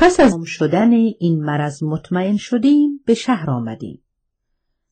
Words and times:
پس 0.00 0.20
از 0.20 0.34
شدن 0.44 0.92
این 0.92 1.44
مرض 1.44 1.82
مطمئن 1.82 2.36
شدیم 2.36 3.00
به 3.04 3.14
شهر 3.14 3.50
آمدیم. 3.50 4.02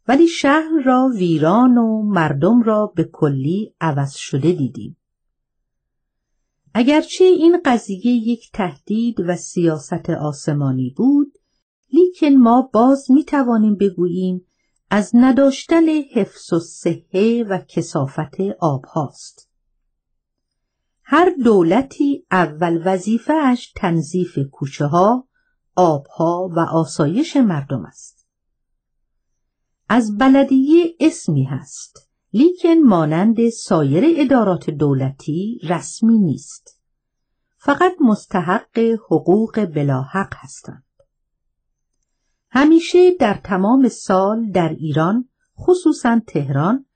ولی 0.08 0.28
شهر 0.28 0.82
را 0.84 1.10
ویران 1.16 1.78
و 1.78 2.02
مردم 2.02 2.62
را 2.62 2.92
به 2.96 3.04
کلی 3.04 3.74
عوض 3.80 4.14
شده 4.14 4.52
دیدیم. 4.52 4.96
اگرچه 6.74 7.24
این 7.24 7.60
قضیه 7.64 8.06
یک 8.06 8.50
تهدید 8.52 9.20
و 9.20 9.36
سیاست 9.36 10.10
آسمانی 10.10 10.94
بود، 10.96 11.38
لیکن 11.92 12.36
ما 12.36 12.70
باز 12.72 13.10
می 13.10 13.24
توانیم 13.24 13.76
بگوییم 13.76 14.46
از 14.90 15.10
نداشتن 15.14 15.88
حفظ 16.12 16.52
و 16.52 16.60
صحه 16.60 17.44
و 17.44 17.58
کسافت 17.58 18.40
آب 18.60 18.84
هاست. 18.84 19.47
هر 21.10 21.34
دولتی 21.44 22.26
اول 22.30 22.82
وظیفهش 22.84 23.72
تنظیف 23.76 24.38
کوچه 24.52 24.86
ها، 24.86 25.28
آبها 25.74 26.50
و 26.56 26.60
آسایش 26.60 27.36
مردم 27.36 27.84
است. 27.84 28.26
از 29.88 30.18
بلدیه 30.18 30.94
اسمی 31.00 31.44
هست، 31.44 32.08
لیکن 32.32 32.74
مانند 32.84 33.48
سایر 33.48 34.20
ادارات 34.20 34.70
دولتی 34.70 35.60
رسمی 35.62 36.18
نیست. 36.18 36.80
فقط 37.56 37.92
مستحق 38.00 38.78
حقوق 38.78 39.64
بلاحق 39.64 40.34
هستند. 40.36 40.84
همیشه 42.50 43.10
در 43.20 43.40
تمام 43.44 43.88
سال 43.88 44.50
در 44.50 44.68
ایران 44.68 45.28
خصوصا 45.58 46.20
تهران 46.26 46.86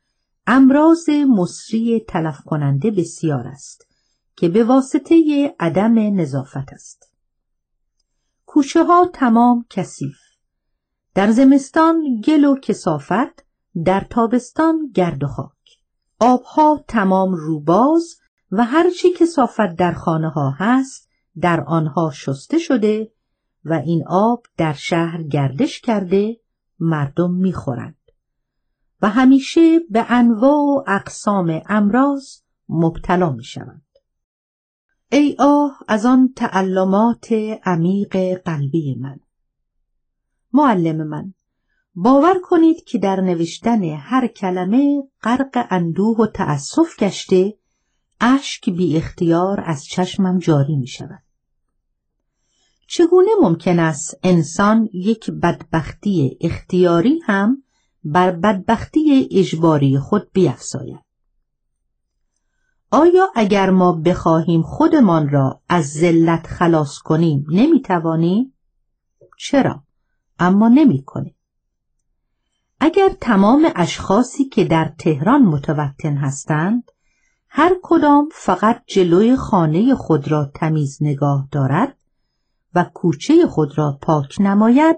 امراض 0.46 1.08
مصری 1.28 2.04
تلف 2.08 2.40
کننده 2.44 2.90
بسیار 2.90 3.46
است 3.46 3.91
که 4.36 4.48
به 4.48 4.64
واسطه 4.64 5.16
عدم 5.60 6.20
نظافت 6.20 6.72
است. 6.72 7.12
کوچه 8.46 8.84
ها 8.84 9.10
تمام 9.12 9.66
کثیف. 9.70 10.18
در 11.14 11.30
زمستان 11.30 12.20
گل 12.24 12.44
و 12.44 12.56
کسافت، 12.56 13.44
در 13.84 14.06
تابستان 14.10 14.90
گرد 14.94 15.24
و 15.24 15.26
خاک. 15.26 15.52
آبها 16.20 16.84
تمام 16.88 17.34
روباز 17.34 18.16
و 18.50 18.64
هرچی 18.64 19.12
کسافت 19.12 19.76
در 19.76 19.92
خانه 19.92 20.28
ها 20.28 20.50
هست 20.50 21.08
در 21.40 21.60
آنها 21.60 22.10
شسته 22.10 22.58
شده 22.58 23.12
و 23.64 23.72
این 23.72 24.04
آب 24.06 24.46
در 24.56 24.72
شهر 24.72 25.22
گردش 25.22 25.80
کرده 25.80 26.40
مردم 26.78 27.34
می‌خورند 27.34 27.98
و 29.02 29.08
همیشه 29.08 29.78
به 29.90 30.06
انواع 30.08 30.52
و 30.52 30.84
اقسام 30.86 31.62
امراض 31.68 32.40
مبتلا 32.68 33.30
می‌شوند. 33.30 33.91
ای 35.14 35.36
آه 35.38 35.78
از 35.88 36.06
آن 36.06 36.32
تعلمات 36.36 37.32
عمیق 37.64 38.42
قلبی 38.44 38.94
من 38.94 39.20
معلم 40.52 41.06
من 41.08 41.34
باور 41.94 42.40
کنید 42.42 42.84
که 42.84 42.98
در 42.98 43.20
نوشتن 43.20 43.84
هر 43.84 44.26
کلمه 44.26 45.02
غرق 45.22 45.66
اندوه 45.70 46.16
و 46.16 46.26
تأسف 46.26 46.96
گشته 46.98 47.54
اشک 48.20 48.70
بی 48.70 48.96
اختیار 48.96 49.60
از 49.66 49.84
چشمم 49.84 50.38
جاری 50.38 50.76
می 50.76 50.86
شود. 50.86 51.22
چگونه 52.88 53.30
ممکن 53.42 53.78
است 53.78 54.18
انسان 54.22 54.88
یک 54.92 55.30
بدبختی 55.30 56.38
اختیاری 56.40 57.20
هم 57.24 57.62
بر 58.04 58.30
بدبختی 58.30 59.28
اجباری 59.32 59.98
خود 59.98 60.30
بیفزاید 60.32 61.11
آیا 62.94 63.28
اگر 63.34 63.70
ما 63.70 63.92
بخواهیم 63.92 64.62
خودمان 64.62 65.28
را 65.28 65.60
از 65.68 65.92
ذلت 65.92 66.46
خلاص 66.46 66.98
کنیم 66.98 67.46
نمی‌توانیم؟ 67.50 68.54
چرا؟ 69.38 69.82
اما 70.38 70.68
نمی‌کنیم. 70.68 71.34
اگر 72.80 73.08
تمام 73.20 73.72
اشخاصی 73.76 74.44
که 74.44 74.64
در 74.64 74.92
تهران 74.98 75.42
متوطن 75.42 76.16
هستند 76.16 76.90
هر 77.48 77.72
کدام 77.82 78.28
فقط 78.32 78.82
جلوی 78.86 79.36
خانه 79.36 79.94
خود 79.94 80.28
را 80.28 80.50
تمیز 80.54 80.98
نگاه 81.00 81.48
دارد 81.52 81.96
و 82.74 82.84
کوچه 82.94 83.46
خود 83.46 83.78
را 83.78 83.98
پاک 84.02 84.36
نماید 84.40 84.96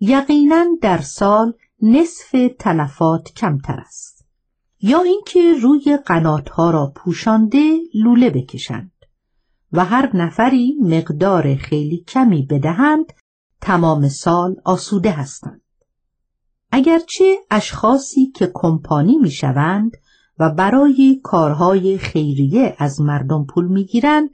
یقینا 0.00 0.64
در 0.82 1.00
سال 1.00 1.54
نصف 1.82 2.36
تلفات 2.58 3.32
کمتر 3.32 3.80
است. 3.80 4.11
یا 4.82 5.00
اینکه 5.00 5.54
روی 5.62 5.96
قناتها 6.06 6.70
را 6.70 6.92
پوشانده 6.96 7.78
لوله 7.94 8.30
بکشند 8.30 8.92
و 9.72 9.84
هر 9.84 10.16
نفری 10.16 10.76
مقدار 10.82 11.54
خیلی 11.54 12.04
کمی 12.08 12.46
بدهند 12.50 13.12
تمام 13.60 14.08
سال 14.08 14.56
آسوده 14.64 15.10
هستند. 15.10 15.62
اگرچه 16.70 17.36
اشخاصی 17.50 18.26
که 18.26 18.50
کمپانی 18.54 19.18
می‌شوند 19.18 19.96
و 20.38 20.50
برای 20.50 21.20
کارهای 21.22 21.98
خیریه 21.98 22.76
از 22.78 23.00
مردم 23.00 23.46
پول 23.46 23.68
می‌گیرند 23.68 24.30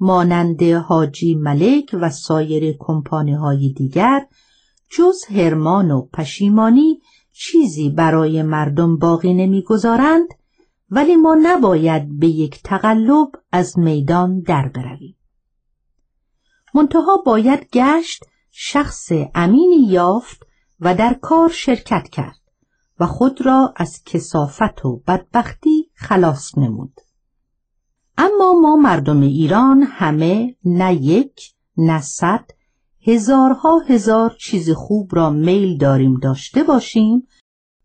مانند 0.00 0.62
حاجی 0.62 1.34
ملک 1.34 1.96
و 2.00 2.10
سایر 2.10 2.76
کمپانی 2.78 3.32
های 3.32 3.72
دیگر 3.72 4.26
جز 4.90 5.24
هرمان 5.24 5.90
و 5.90 6.08
پشیمانی 6.12 7.00
چیزی 7.42 7.90
برای 7.90 8.42
مردم 8.42 8.96
باقی 8.96 9.34
نمی‌گذارند 9.34 10.28
ولی 10.90 11.16
ما 11.16 11.36
نباید 11.42 12.18
به 12.18 12.26
یک 12.26 12.62
تقلب 12.62 13.28
از 13.52 13.78
میدان 13.78 14.40
در 14.40 14.68
برویم. 14.68 15.16
منتها 16.74 17.16
باید 17.26 17.70
گشت 17.72 18.24
شخص 18.50 19.12
امینی 19.34 19.86
یافت 19.88 20.46
و 20.80 20.94
در 20.94 21.14
کار 21.14 21.48
شرکت 21.48 22.08
کرد 22.08 22.40
و 23.00 23.06
خود 23.06 23.46
را 23.46 23.74
از 23.76 24.02
کسافت 24.04 24.84
و 24.84 25.02
بدبختی 25.06 25.90
خلاص 25.94 26.58
نمود. 26.58 27.00
اما 28.18 28.52
ما 28.62 28.76
مردم 28.76 29.20
ایران 29.20 29.82
همه 29.82 30.56
نه 30.64 30.94
یک 30.94 31.54
نه 31.76 32.00
صد 32.00 32.50
هزارها 33.06 33.78
هزار 33.78 34.36
چیز 34.40 34.70
خوب 34.70 35.10
را 35.14 35.30
میل 35.30 35.78
داریم 35.78 36.18
داشته 36.18 36.62
باشیم 36.62 37.26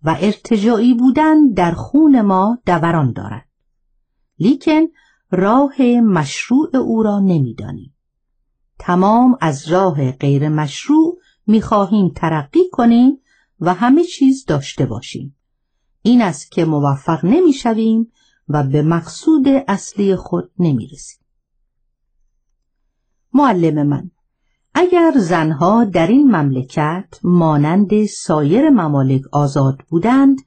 و 0.06 0.18
ارتجاعی 0.20 0.94
بودن 0.94 1.48
در 1.48 1.72
خون 1.72 2.22
ما 2.22 2.58
دوران 2.66 3.12
دارد. 3.12 3.50
لیکن 4.40 4.82
راه 5.32 5.82
مشروع 5.82 6.76
او 6.76 7.04
را 7.04 7.20
نمی‌دانیم. 7.20 7.96
تمام 8.80 9.38
از 9.42 9.68
راه 9.68 10.12
غیر 10.12 10.50
مشروع 10.50 11.20
می‌خواهیم 11.48 12.10
ترقی 12.16 12.70
کنیم 12.72 13.20
و 13.60 13.74
همه 13.74 14.04
چیز 14.04 14.46
داشته 14.46 14.86
باشیم. 14.86 15.36
این 16.02 16.22
است 16.22 16.52
که 16.52 16.66
موفق 16.66 17.26
نمی‌شویم 17.26 18.12
و 18.48 18.64
به 18.64 18.82
مقصود 18.82 19.48
اصلی 19.68 20.16
خود 20.16 20.52
نمی 20.60 20.88
رسیم. 20.88 21.26
معلم 23.34 23.88
من 23.88 24.12
اگر 24.78 25.13
زنها 25.18 25.84
در 25.84 26.08
این 26.08 26.36
مملکت 26.36 27.19
مانند 27.24 28.06
سایر 28.06 28.69
ممالک 28.69 29.22
آزاد 29.31 29.78
بودند 29.90 30.38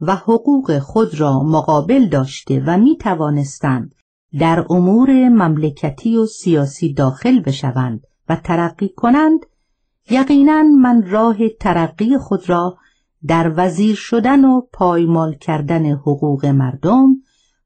و 0.00 0.14
حقوق 0.14 0.78
خود 0.78 1.20
را 1.20 1.42
مقابل 1.42 2.08
داشته 2.08 2.62
و 2.66 2.78
می 2.78 2.96
توانستند 2.96 3.94
در 4.38 4.66
امور 4.70 5.28
مملکتی 5.28 6.16
و 6.16 6.26
سیاسی 6.26 6.92
داخل 6.92 7.40
بشوند 7.40 8.06
و 8.28 8.36
ترقی 8.36 8.88
کنند 8.88 9.46
یقینا 10.10 10.62
من 10.62 11.10
راه 11.10 11.48
ترقی 11.48 12.18
خود 12.18 12.48
را 12.48 12.76
در 13.26 13.52
وزیر 13.56 13.94
شدن 13.94 14.44
و 14.44 14.60
پایمال 14.72 15.34
کردن 15.34 15.86
حقوق 15.86 16.46
مردم 16.46 17.16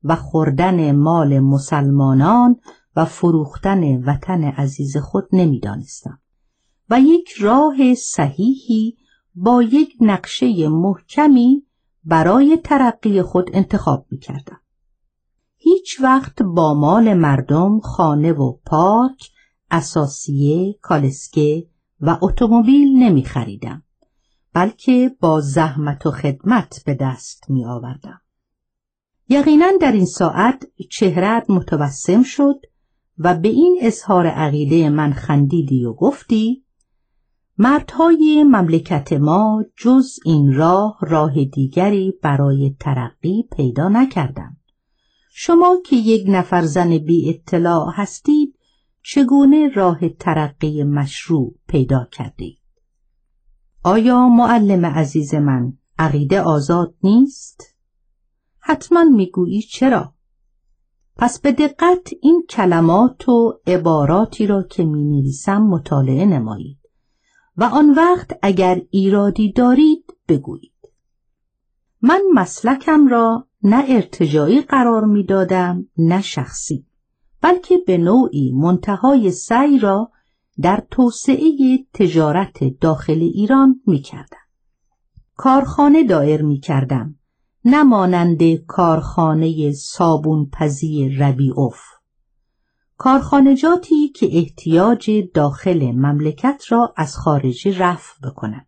و 0.04 0.16
خوردن 0.16 0.92
مال 0.92 1.40
مسلمانان 1.40 2.56
و 2.96 3.04
فروختن 3.04 4.04
وطن 4.04 4.44
عزیز 4.44 4.96
خود 4.96 5.28
نمی‌دانستم 5.32 6.20
و 6.90 7.00
یک 7.00 7.32
راه 7.40 7.94
صحیحی 7.94 8.96
با 9.34 9.62
یک 9.62 9.96
نقشه 10.00 10.68
محکمی 10.68 11.62
برای 12.04 12.58
ترقی 12.64 13.22
خود 13.22 13.50
انتخاب 13.52 14.06
می 14.10 14.18
کردم. 14.18 14.60
هیچ 15.56 16.00
وقت 16.00 16.42
با 16.42 16.74
مال 16.74 17.14
مردم 17.14 17.80
خانه 17.80 18.32
و 18.32 18.56
پارک، 18.66 19.30
اساسیه، 19.70 20.78
کالسکه 20.82 21.66
و 22.00 22.18
اتومبیل 22.22 23.02
نمی 23.02 23.24
خریدم 23.24 23.82
بلکه 24.52 25.16
با 25.20 25.40
زحمت 25.40 26.06
و 26.06 26.10
خدمت 26.10 26.82
به 26.86 26.94
دست 26.94 27.50
می 27.50 27.64
آوردم. 27.64 28.20
یقینا 29.28 29.66
در 29.80 29.92
این 29.92 30.06
ساعت 30.06 30.66
چهرت 30.90 31.50
متوسم 31.50 32.22
شد 32.22 32.60
و 33.18 33.34
به 33.34 33.48
این 33.48 33.78
اظهار 33.80 34.26
عقیده 34.26 34.88
من 34.88 35.12
خندیدی 35.12 35.84
و 35.84 35.92
گفتی 35.92 36.64
مردهای 37.58 38.44
مملکت 38.44 39.12
ما 39.12 39.64
جز 39.76 40.18
این 40.24 40.54
راه 40.54 40.98
راه 41.00 41.44
دیگری 41.44 42.14
برای 42.22 42.76
ترقی 42.80 43.48
پیدا 43.56 43.88
نکردند. 43.88 44.60
شما 45.36 45.78
که 45.86 45.96
یک 45.96 46.24
نفر 46.28 46.62
زن 46.62 46.98
بی 46.98 47.30
اطلاع 47.30 47.90
هستید 47.94 48.58
چگونه 49.02 49.68
راه 49.68 50.08
ترقی 50.08 50.84
مشروع 50.84 51.54
پیدا 51.68 52.08
کرده 52.12 52.50
آیا 53.82 54.28
معلم 54.28 54.86
عزیز 54.86 55.34
من 55.34 55.72
عقیده 55.98 56.40
آزاد 56.40 56.94
نیست؟ 57.02 57.74
حتما 58.58 59.04
می‌گویی 59.04 59.62
چرا؟ 59.62 60.13
پس 61.16 61.40
به 61.40 61.52
دقت 61.52 62.10
این 62.22 62.44
کلمات 62.50 63.28
و 63.28 63.60
عباراتی 63.66 64.46
را 64.46 64.62
که 64.62 64.84
می 64.84 65.04
نویسم 65.04 65.62
مطالعه 65.62 66.26
نمایید 66.26 66.78
و 67.56 67.64
آن 67.64 67.90
وقت 67.90 68.38
اگر 68.42 68.82
ایرادی 68.90 69.52
دارید 69.52 70.04
بگویید. 70.28 70.72
من 72.02 72.22
مسلکم 72.34 73.08
را 73.08 73.46
نه 73.62 73.84
ارتجاعی 73.88 74.60
قرار 74.60 75.04
می 75.04 75.24
دادم 75.24 75.88
نه 75.98 76.22
شخصی 76.22 76.86
بلکه 77.40 77.78
به 77.86 77.98
نوعی 77.98 78.52
منتهای 78.52 79.30
سعی 79.30 79.78
را 79.78 80.10
در 80.60 80.82
توسعه 80.90 81.78
تجارت 81.94 82.80
داخل 82.80 83.20
ایران 83.20 83.80
می 83.86 83.98
کردم. 83.98 84.44
کارخانه 85.36 86.04
دایر 86.04 86.42
می 86.42 86.60
کردم 86.60 87.14
نه 87.66 87.82
مانند 87.82 88.54
کارخانه 88.54 89.72
صابون 89.72 90.50
پزی 90.52 91.08
ربیعوف 91.08 91.80
کارخانجاتی 92.96 94.08
که 94.08 94.28
احتیاج 94.32 95.10
داخل 95.34 95.92
مملکت 95.92 96.64
را 96.68 96.94
از 96.96 97.16
خارجی 97.16 97.72
رفع 97.72 98.28
بکند. 98.28 98.66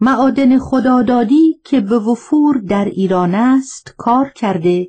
معادن 0.00 0.58
خدادادی 0.58 1.60
که 1.64 1.80
به 1.80 1.98
وفور 1.98 2.58
در 2.58 2.84
ایران 2.84 3.34
است 3.34 3.94
کار 3.96 4.28
کرده 4.28 4.88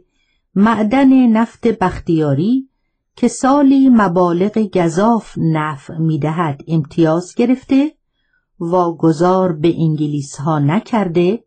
معدن 0.56 1.28
نفت 1.28 1.68
بختیاری 1.68 2.70
که 3.16 3.28
سالی 3.28 3.90
مبالغ 3.90 4.58
گذاف 4.58 5.34
نفع 5.38 5.98
می‌دهد 5.98 6.62
امتیاز 6.68 7.36
گرفته 7.36 7.96
واگذار 8.60 9.52
به 9.52 9.74
انگلیس 9.78 10.36
ها 10.36 10.60
نکرده 10.60 11.44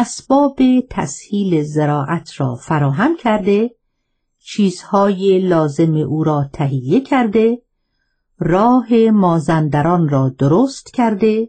اسباب 0.00 0.58
تسهیل 0.90 1.62
زراعت 1.62 2.40
را 2.40 2.54
فراهم 2.54 3.16
کرده 3.16 3.74
چیزهای 4.38 5.38
لازم 5.38 5.94
او 5.94 6.24
را 6.24 6.50
تهیه 6.52 7.00
کرده 7.00 7.62
راه 8.38 8.94
مازندران 9.10 10.08
را 10.08 10.28
درست 10.28 10.94
کرده 10.94 11.48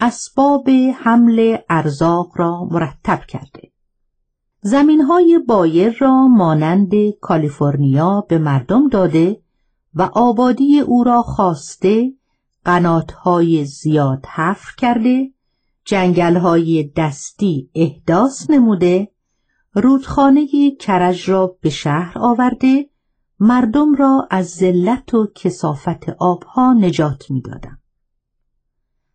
اسباب 0.00 0.70
حمل 0.94 1.56
ارزاق 1.68 2.32
را 2.36 2.64
مرتب 2.64 3.20
کرده. 3.28 3.72
زمینهای 4.60 5.40
بایر 5.48 5.96
را 5.98 6.28
مانند 6.28 6.92
کالیفرنیا 7.20 8.20
به 8.28 8.38
مردم 8.38 8.88
داده 8.88 9.42
و 9.94 10.02
آبادی 10.02 10.80
او 10.80 11.04
را 11.04 11.22
خواسته 11.22 12.12
قناتهای 12.64 13.64
زیاد 13.64 14.26
حفر 14.26 14.74
کرده 14.78 15.32
جنگلهای 15.84 16.92
دستی 16.96 17.70
احداث 17.74 18.50
نموده 18.50 19.08
رودخانه 19.74 20.70
کرج 20.80 21.30
را 21.30 21.56
به 21.60 21.70
شهر 21.70 22.18
آورده 22.18 22.90
مردم 23.40 23.94
را 23.94 24.28
از 24.30 24.48
ذلت 24.48 25.14
و 25.14 25.26
کسافت 25.34 26.08
آبها 26.18 26.72
نجات 26.72 27.30
می‌دادم 27.30 27.78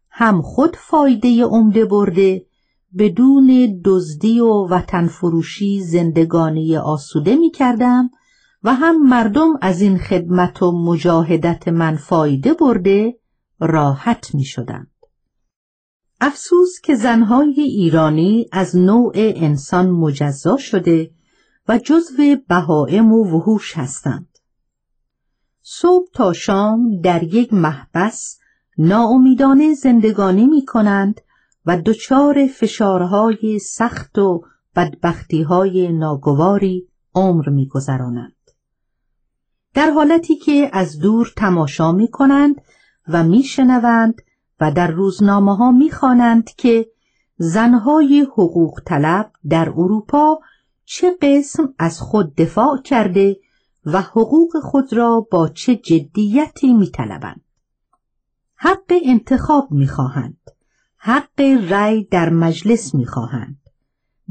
هم 0.10 0.42
خود 0.42 0.76
فایده 0.76 1.44
عمده 1.44 1.86
برده 1.86 2.46
بدون 2.98 3.82
دزدی 3.86 4.40
و 4.40 4.68
وطن 4.70 5.08
فروشی 5.08 5.82
زندگانی 5.82 6.78
آسوده 6.78 7.36
می 7.36 7.52
کردم 7.52 8.10
و 8.64 8.74
هم 8.74 9.10
مردم 9.10 9.50
از 9.62 9.82
این 9.82 9.98
خدمت 9.98 10.64
و 10.64 10.72
مجاهدت 10.72 11.68
من 11.68 11.96
فایده 11.96 12.54
برده 12.54 13.20
راحت 13.60 14.36
می 14.36 14.44
شدم. 14.44 14.88
افسوس 16.22 16.82
که 16.84 16.96
زنهای 16.96 17.62
ایرانی 17.62 18.50
از 18.52 18.76
نوع 18.76 19.14
انسان 19.16 19.90
مجزا 19.90 20.58
شده 20.58 21.12
و 21.68 21.78
جزو 21.78 22.36
بهائم 22.48 23.14
و 23.14 23.24
وحوش 23.24 23.78
هستند. 23.78 24.38
صبح 25.62 26.08
تا 26.14 26.34
شام 26.34 27.02
در 27.02 27.24
یک 27.24 27.54
محبس 27.54 28.40
ناامیدانه 28.78 29.74
زندگانی 29.74 30.48
می 30.48 30.66
کنند 30.66 31.22
و 31.66 31.82
دچار 31.82 32.48
فشارهای 32.48 33.60
سخت 33.60 34.18
و 34.18 34.44
بدبختیهای 34.76 35.92
ناگواری 35.92 36.88
عمر 37.16 37.50
می 37.50 37.68
گذرانند. 37.68 38.34
در 39.74 39.90
حالتی 39.90 40.36
که 40.36 40.70
از 40.74 41.00
دور 41.00 41.34
تماشا 41.36 41.92
می 41.92 42.08
کنند 42.08 42.62
و 43.08 43.24
می 43.24 43.44
شنوند 43.44 44.22
و 44.60 44.72
در 44.72 44.92
روزنامه 44.92 45.56
ها 45.56 45.72
می 45.72 45.92
خوانند 45.92 46.50
که 46.52 46.88
زنهای 47.38 48.28
حقوق 48.32 48.82
طلب 48.86 49.32
در 49.50 49.70
اروپا 49.70 50.40
چه 50.86 51.18
قسم 51.22 51.74
از 51.80 52.02
خود 52.02 52.36
دفاع 52.36 52.82
کرده 52.82 53.38
و 53.86 54.02
حقوق 54.02 54.60
خود 54.62 54.94
را 54.94 55.28
با 55.32 55.48
چه 55.48 55.76
جدیتی 55.76 56.74
می 56.74 56.92
طلبند. 56.92 57.42
حق 58.56 58.94
انتخاب 59.06 59.72
می 59.72 59.88
خواهند. 59.88 60.38
حق 60.98 61.42
رأی 61.70 62.04
در 62.04 62.30
مجلس 62.30 62.96
می 62.96 63.06
خواهند. 63.06 63.58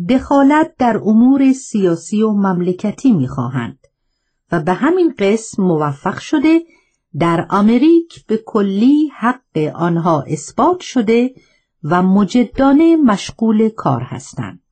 دخالت 0.08 0.76
در 0.78 1.00
امور 1.04 1.52
سیاسی 1.52 2.22
و 2.22 2.30
مملکتی 2.32 3.12
می 3.12 3.28
خواهند 3.28 3.78
و 4.52 4.60
به 4.60 4.72
همین 4.72 5.14
قسم 5.18 5.62
موفق 5.62 6.18
شده 6.18 6.60
در 7.18 7.46
آمریک 7.50 8.26
به 8.26 8.36
کلی 8.46 9.10
حق 9.16 9.72
آنها 9.74 10.22
اثبات 10.22 10.80
شده 10.80 11.34
و 11.82 12.02
مجدانه 12.02 12.96
مشغول 12.96 13.68
کار 13.68 14.02
هستند. 14.02 14.62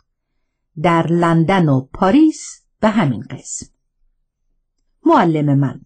در 0.82 1.06
لندن 1.06 1.69
و 1.69 1.81
پاریس 1.81 2.64
به 2.81 2.88
همین 2.88 3.25
قسم. 3.31 3.66
معلم 5.06 5.58
من 5.58 5.81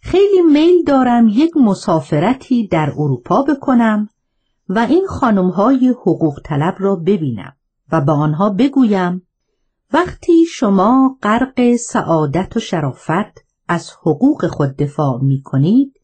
خیلی 0.00 0.42
میل 0.42 0.84
دارم 0.84 1.28
یک 1.28 1.56
مسافرتی 1.56 2.66
در 2.66 2.90
اروپا 2.90 3.42
بکنم 3.42 4.08
و 4.68 4.78
این 4.78 5.06
خانمهای 5.06 5.88
حقوق 5.88 6.40
طلب 6.44 6.76
را 6.78 6.96
ببینم 6.96 7.56
و 7.92 8.00
به 8.00 8.12
آنها 8.12 8.50
بگویم 8.50 9.26
وقتی 9.92 10.46
شما 10.46 11.18
غرق 11.22 11.76
سعادت 11.76 12.56
و 12.56 12.60
شرافت 12.60 13.44
از 13.68 13.90
حقوق 13.90 14.46
خود 14.46 14.76
دفاع 14.76 15.22
می 15.22 15.42
کنید 15.42 16.00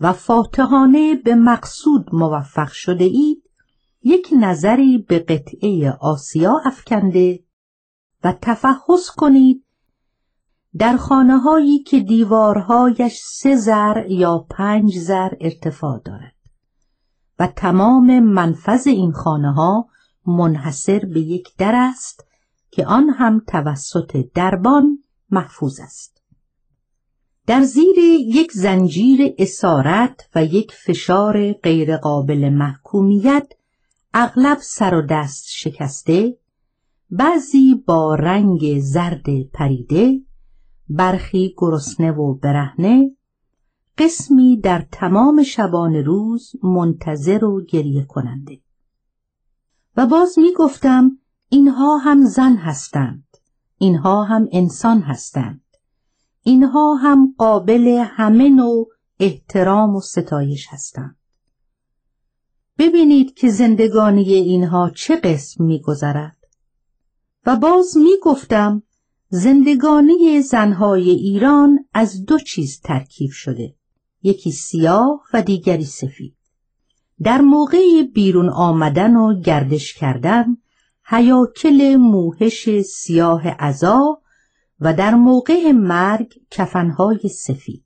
و 0.00 0.12
فاتحانه 0.12 1.14
به 1.14 1.34
مقصود 1.34 2.14
موفق 2.14 2.68
شده 2.68 3.04
اید 3.04 3.50
یک 4.02 4.28
نظری 4.40 4.98
به 4.98 5.18
قطعه 5.18 5.92
آسیا 6.00 6.60
افکنده 6.64 7.40
و 8.24 8.34
تفحص 8.42 9.10
کنید 9.16 9.64
در 10.78 10.96
خانه 10.96 11.38
هایی 11.38 11.78
که 11.82 12.00
دیوارهایش 12.00 13.20
سه 13.22 13.56
زر 13.56 14.06
یا 14.08 14.46
پنج 14.50 14.98
زر 14.98 15.30
ارتفاع 15.40 16.00
دارد 16.04 16.34
و 17.38 17.46
تمام 17.46 18.20
منفذ 18.20 18.86
این 18.86 19.12
خانه 19.12 19.52
ها 19.52 19.88
منحصر 20.26 20.98
به 20.98 21.20
یک 21.20 21.56
در 21.56 21.74
است 21.74 22.24
که 22.70 22.86
آن 22.86 23.10
هم 23.10 23.42
توسط 23.46 24.16
دربان 24.34 24.98
محفوظ 25.30 25.80
است. 25.80 26.19
در 27.46 27.62
زیر 27.62 27.98
یک 28.26 28.52
زنجیر 28.52 29.34
اسارت 29.38 30.28
و 30.34 30.44
یک 30.44 30.72
فشار 30.72 31.52
غیرقابل 31.52 32.48
محکومیت 32.48 33.52
اغلب 34.14 34.58
سر 34.60 34.94
و 34.94 35.02
دست 35.02 35.46
شکسته 35.48 36.36
بعضی 37.10 37.74
با 37.74 38.14
رنگ 38.14 38.80
زرد 38.80 39.42
پریده 39.52 40.20
برخی 40.88 41.54
گرسنه 41.58 42.12
و 42.12 42.34
برهنه 42.34 43.10
قسمی 43.98 44.60
در 44.60 44.86
تمام 44.92 45.42
شبان 45.42 45.94
روز 45.94 46.52
منتظر 46.62 47.44
و 47.44 47.64
گریه 47.64 48.04
کننده. 48.04 48.60
و 49.96 50.06
باز 50.06 50.38
می 50.38 50.52
گفتم 50.56 51.18
اینها 51.48 51.96
هم 51.96 52.24
زن 52.24 52.56
هستند 52.56 53.24
اینها 53.78 54.24
هم 54.24 54.48
انسان 54.52 55.00
هستند. 55.00 55.60
اینها 56.42 56.94
هم 56.94 57.34
قابل 57.38 58.04
همه 58.06 58.48
نوع 58.48 58.88
احترام 59.20 59.96
و 59.96 60.00
ستایش 60.00 60.66
هستند. 60.68 61.16
ببینید 62.78 63.34
که 63.34 63.50
زندگانی 63.50 64.32
اینها 64.32 64.90
چه 64.90 65.16
قسم 65.16 65.64
میگذرد. 65.64 66.36
و 67.46 67.56
باز 67.56 67.96
می 67.96 68.12
گفتم 68.22 68.82
زندگانی 69.28 70.42
زنهای 70.42 71.10
ایران 71.10 71.78
از 71.94 72.24
دو 72.24 72.38
چیز 72.38 72.80
ترکیب 72.80 73.30
شده 73.30 73.74
یکی 74.22 74.52
سیاه 74.52 75.22
و 75.32 75.42
دیگری 75.42 75.84
سفید. 75.84 76.36
در 77.22 77.40
موقع 77.40 78.02
بیرون 78.02 78.48
آمدن 78.48 79.16
و 79.16 79.40
گردش 79.40 79.94
کردن 79.94 80.56
هیاکل 81.06 81.96
موهش 81.96 82.80
سیاه 82.80 83.48
عذا 83.48 84.19
و 84.80 84.94
در 84.94 85.14
موقع 85.14 85.72
مرگ 85.72 86.34
کفنهای 86.50 87.28
سفید. 87.28 87.84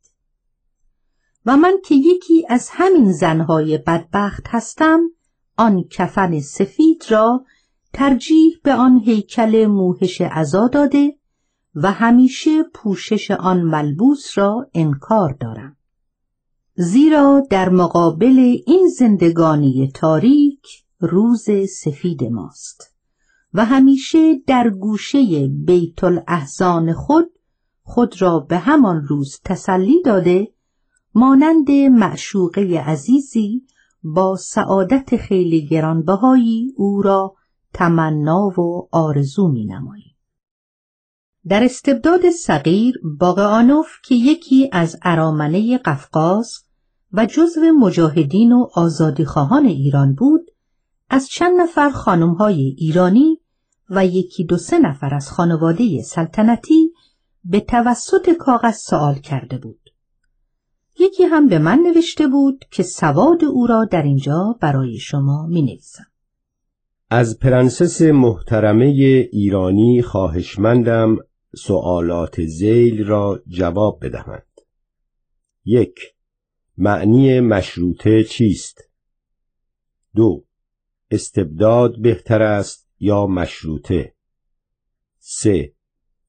و 1.46 1.56
من 1.56 1.74
که 1.84 1.94
یکی 1.94 2.46
از 2.48 2.68
همین 2.72 3.12
زنهای 3.12 3.78
بدبخت 3.78 4.42
هستم 4.46 5.00
آن 5.56 5.84
کفن 5.90 6.40
سفید 6.40 7.04
را 7.08 7.44
ترجیح 7.92 8.60
به 8.62 8.74
آن 8.74 8.98
هیکل 8.98 9.66
موهش 9.66 10.20
عزا 10.20 10.68
داده 10.68 11.18
و 11.74 11.92
همیشه 11.92 12.62
پوشش 12.62 13.30
آن 13.30 13.62
ملبوس 13.62 14.38
را 14.38 14.66
انکار 14.74 15.36
دارم. 15.40 15.76
زیرا 16.74 17.42
در 17.50 17.68
مقابل 17.68 18.56
این 18.66 18.88
زندگانی 18.98 19.90
تاریک 19.94 20.66
روز 21.00 21.46
سفید 21.68 22.24
ماست. 22.24 22.93
و 23.54 23.64
همیشه 23.64 24.34
در 24.46 24.70
گوشه 24.70 25.48
بیت 25.48 26.04
الاحزان 26.04 26.92
خود 26.92 27.30
خود 27.82 28.22
را 28.22 28.40
به 28.40 28.58
همان 28.58 29.02
روز 29.06 29.40
تسلی 29.44 30.02
داده 30.02 30.52
مانند 31.14 31.70
معشوقه 31.70 32.82
عزیزی 32.86 33.62
با 34.02 34.36
سعادت 34.36 35.16
خیلی 35.16 35.66
گرانبهایی 35.66 36.72
او 36.76 37.02
را 37.02 37.34
تمنا 37.72 38.60
و 38.60 38.88
آرزو 38.92 39.48
می 39.48 39.64
نمایی. 39.64 40.16
در 41.48 41.64
استبداد 41.64 42.30
صغیر 42.30 42.94
باقعانوف 43.20 43.88
که 44.04 44.14
یکی 44.14 44.68
از 44.72 44.96
ارامنه 45.02 45.78
قفقاز 45.78 46.64
و 47.12 47.26
جزو 47.26 47.60
مجاهدین 47.80 48.52
و 48.52 48.68
آزادیخواهان 48.74 49.66
ایران 49.66 50.14
بود 50.14 50.50
از 51.10 51.28
چند 51.28 51.60
نفر 51.60 51.90
خانمهای 51.90 52.60
ایرانی 52.78 53.40
و 53.96 54.06
یکی 54.06 54.44
دو 54.44 54.56
سه 54.56 54.78
نفر 54.78 55.14
از 55.14 55.30
خانواده 55.30 56.02
سلطنتی 56.02 56.92
به 57.44 57.60
توسط 57.60 58.30
کاغذ 58.38 58.76
سوال 58.76 59.14
کرده 59.14 59.58
بود. 59.58 59.90
یکی 60.98 61.22
هم 61.22 61.48
به 61.48 61.58
من 61.58 61.78
نوشته 61.78 62.28
بود 62.28 62.64
که 62.70 62.82
سواد 62.82 63.44
او 63.44 63.66
را 63.66 63.84
در 63.84 64.02
اینجا 64.02 64.58
برای 64.60 64.98
شما 64.98 65.46
می 65.46 65.62
نویسم. 65.62 66.06
از 67.10 67.38
پرنسس 67.38 68.02
محترمه 68.02 68.84
ایرانی 69.32 70.02
خواهشمندم 70.02 71.16
سوالات 71.56 72.42
زیل 72.44 73.04
را 73.04 73.42
جواب 73.48 73.98
بدهند. 74.02 74.60
یک 75.64 75.94
معنی 76.78 77.40
مشروطه 77.40 78.24
چیست؟ 78.24 78.90
دو 80.14 80.44
استبداد 81.10 82.00
بهتر 82.00 82.42
است 82.42 82.83
یا 83.00 83.26
مشروطه؟ 83.26 84.14
سه 85.18 85.72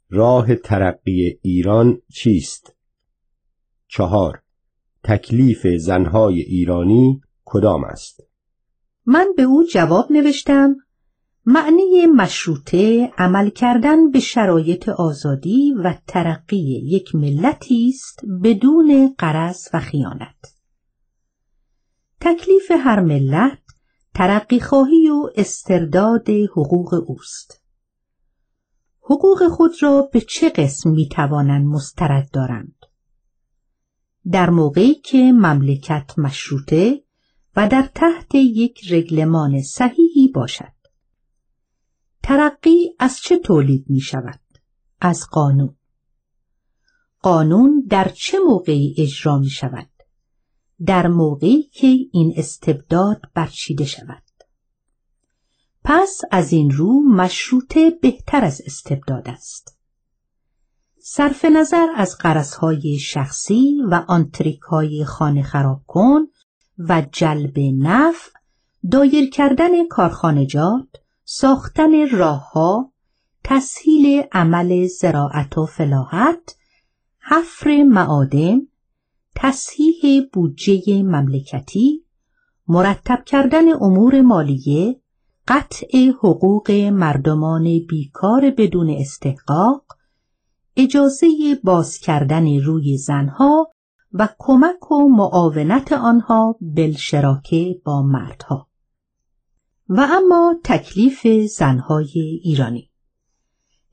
راه 0.10 0.56
ترقی 0.56 1.40
ایران 1.42 2.02
چیست؟ 2.14 2.76
چهار 3.88 4.42
تکلیف 5.04 5.68
زنهای 5.68 6.42
ایرانی 6.42 7.22
کدام 7.46 7.84
است؟ 7.84 8.24
من 9.06 9.28
به 9.38 9.44
او 9.44 9.64
جواب 9.74 10.12
نوشتم 10.12 10.76
معنی 11.46 12.06
مشروطه 12.06 13.12
عمل 13.18 13.50
کردن 13.50 14.12
به 14.12 14.20
شرایط 14.20 14.90
آزادی 14.90 15.74
و 15.84 15.94
ترقی 16.08 16.82
یک 16.84 17.16
ملتی 17.16 17.94
است 17.96 18.20
بدون 18.44 19.16
قرض 19.18 19.68
و 19.74 19.80
خیانت. 19.80 20.56
تکلیف 22.22 22.72
هر 22.72 23.00
ملت 23.00 23.60
ترقی 24.16 24.60
خواهی 24.60 25.10
و 25.10 25.30
استرداد 25.36 26.30
حقوق 26.30 27.04
اوست. 27.08 27.62
حقوق 29.02 29.48
خود 29.48 29.72
را 29.84 30.02
به 30.02 30.22
چه 30.22 30.50
قسم 30.50 30.90
می 30.90 31.10
توانند 31.10 31.66
مسترد 31.66 32.30
دارند؟ 32.32 32.76
در 34.32 34.50
موقعی 34.50 34.94
که 34.94 35.18
مملکت 35.18 36.20
مشروطه 36.20 37.04
و 37.56 37.68
در 37.68 37.90
تحت 37.96 38.36
یک 38.36 38.92
رگلمان 38.92 39.62
صحیحی 39.62 40.28
باشد. 40.28 40.74
ترقی 42.24 42.96
از 43.00 43.20
چه 43.20 43.40
تولید 43.40 43.86
می 43.90 44.00
شود؟ 44.00 44.42
از 45.02 45.28
قانون. 45.32 45.76
قانون 47.22 47.86
در 47.90 48.08
چه 48.08 48.40
موقعی 48.40 48.96
اجرا 48.98 49.38
می 49.38 49.50
شود؟ 49.50 49.95
در 50.86 51.08
موقعی 51.08 51.64
که 51.64 51.88
این 52.12 52.34
استبداد 52.38 53.22
برچیده 53.34 53.86
شود. 53.86 54.24
پس 55.84 56.22
از 56.32 56.54
این 56.54 56.72
رو 56.72 57.02
مشروطه 57.02 57.90
بهتر 57.90 58.46
از 58.46 58.62
استبداد 58.66 59.30
است. 59.30 59.78
صرف 61.08 61.46
نظر 61.46 61.88
از 61.96 62.18
قرصهای 62.18 63.00
شخصی 63.00 63.82
و 63.92 64.06
آنتریک 64.08 64.62
های 64.62 65.06
خانه 65.06 65.44
خراب 65.44 65.82
کن 65.88 66.22
و 66.78 67.04
جلب 67.12 67.60
نفع 67.60 68.32
دایر 68.92 69.30
کردن 69.30 69.88
کارخانجات 69.88 70.88
ساختن 71.24 72.10
راهها 72.10 72.92
تسهیل 73.44 74.24
عمل 74.32 74.88
زراعت 74.88 75.58
و 75.58 75.66
فلاحت 75.66 76.56
حفر 77.20 77.84
معادن 77.84 78.62
تصحیح 79.36 80.26
بودجه 80.34 81.04
مملکتی 81.04 82.06
مرتب 82.68 83.24
کردن 83.26 83.74
امور 83.82 84.22
مالیه 84.22 85.02
قطع 85.48 86.10
حقوق 86.10 86.72
مردمان 86.72 87.64
بیکار 87.64 88.52
بدون 88.58 88.90
استحقاق 88.90 89.86
اجازه 90.78 91.28
باز 91.64 91.98
کردن 91.98 92.60
روی 92.60 92.98
زنها 92.98 93.72
و 94.14 94.30
کمک 94.40 94.92
و 94.92 95.10
معاونت 95.10 95.94
آنها 95.94 96.56
بالشراکه 96.62 97.82
با 97.86 98.02
مردها. 98.02 98.68
و 99.90 100.08
اما 100.12 100.56
تکلیف 100.64 101.28
زنهای 101.50 102.40
ایرانی. 102.44 102.90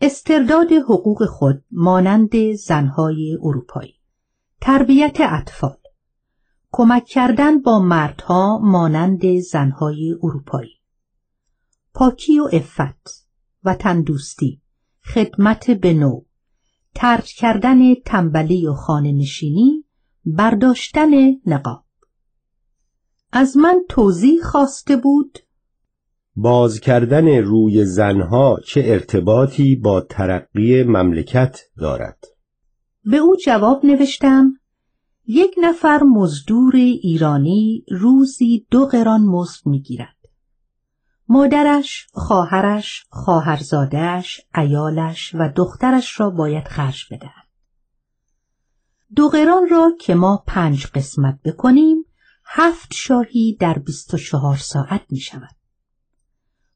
استرداد 0.01 0.73
حقوق 0.73 1.25
خود 1.25 1.65
مانند 1.71 2.53
زنهای 2.53 3.39
اروپایی. 3.43 4.02
تربیت 4.65 5.17
اطفال. 5.21 5.77
کمک 6.73 7.05
کردن 7.05 7.63
با 7.63 7.79
مردها 7.79 8.59
مانند 8.59 9.39
زنهای 9.39 10.15
اروپایی. 10.23 10.81
پاکی 11.95 12.39
و 12.39 12.49
افت 12.53 13.27
و 13.65 13.75
تندوستی. 13.75 14.63
خدمت 15.05 15.71
به 15.71 15.95
نوع 15.95 16.27
ترک 16.95 17.25
کردن 17.25 17.95
تنبلی 17.95 18.67
و 18.67 18.73
خانه 18.73 19.13
نشینی. 19.13 19.85
برداشتن 20.25 21.11
نقاب. 21.47 21.85
از 23.33 23.57
من 23.57 23.85
توضیح 23.89 24.43
خواسته 24.43 24.97
بود. 24.97 25.39
باز 26.37 26.81
کردن 26.81 27.29
روی 27.29 27.85
زنها 27.85 28.57
چه 28.67 28.83
ارتباطی 28.85 29.77
با 29.77 30.01
ترقی 30.01 30.83
مملکت 30.83 31.61
دارد؟ 31.79 32.32
به 33.05 33.17
او 33.17 33.37
جواب 33.45 33.87
نوشتم 33.87 34.59
یک 35.27 35.55
نفر 35.63 36.03
مزدور 36.03 36.77
ایرانی 36.77 37.85
روزی 37.91 38.67
دو 38.71 38.87
قران 38.87 39.21
مزد 39.21 39.67
می‌گیرد 39.67 40.17
مادرش، 41.29 42.07
خواهرش، 42.13 43.07
خواهرزادهش، 43.11 44.41
ایالش 44.55 45.35
و 45.35 45.53
دخترش 45.57 46.21
را 46.21 46.31
باید 46.31 46.69
خرج 46.69 47.07
بدهد. 47.11 47.49
دو 49.17 49.29
قران 49.29 49.69
را 49.71 49.93
که 50.01 50.15
ما 50.15 50.45
پنج 50.47 50.87
قسمت 50.87 51.43
بکنیم 51.45 52.05
هفت 52.45 52.95
شاهی 52.95 53.57
در 53.61 53.79
بیست 53.79 54.15
و 54.15 54.17
چهار 54.19 54.57
ساعت 54.57 55.03
می 55.11 55.21
شود. 55.21 55.57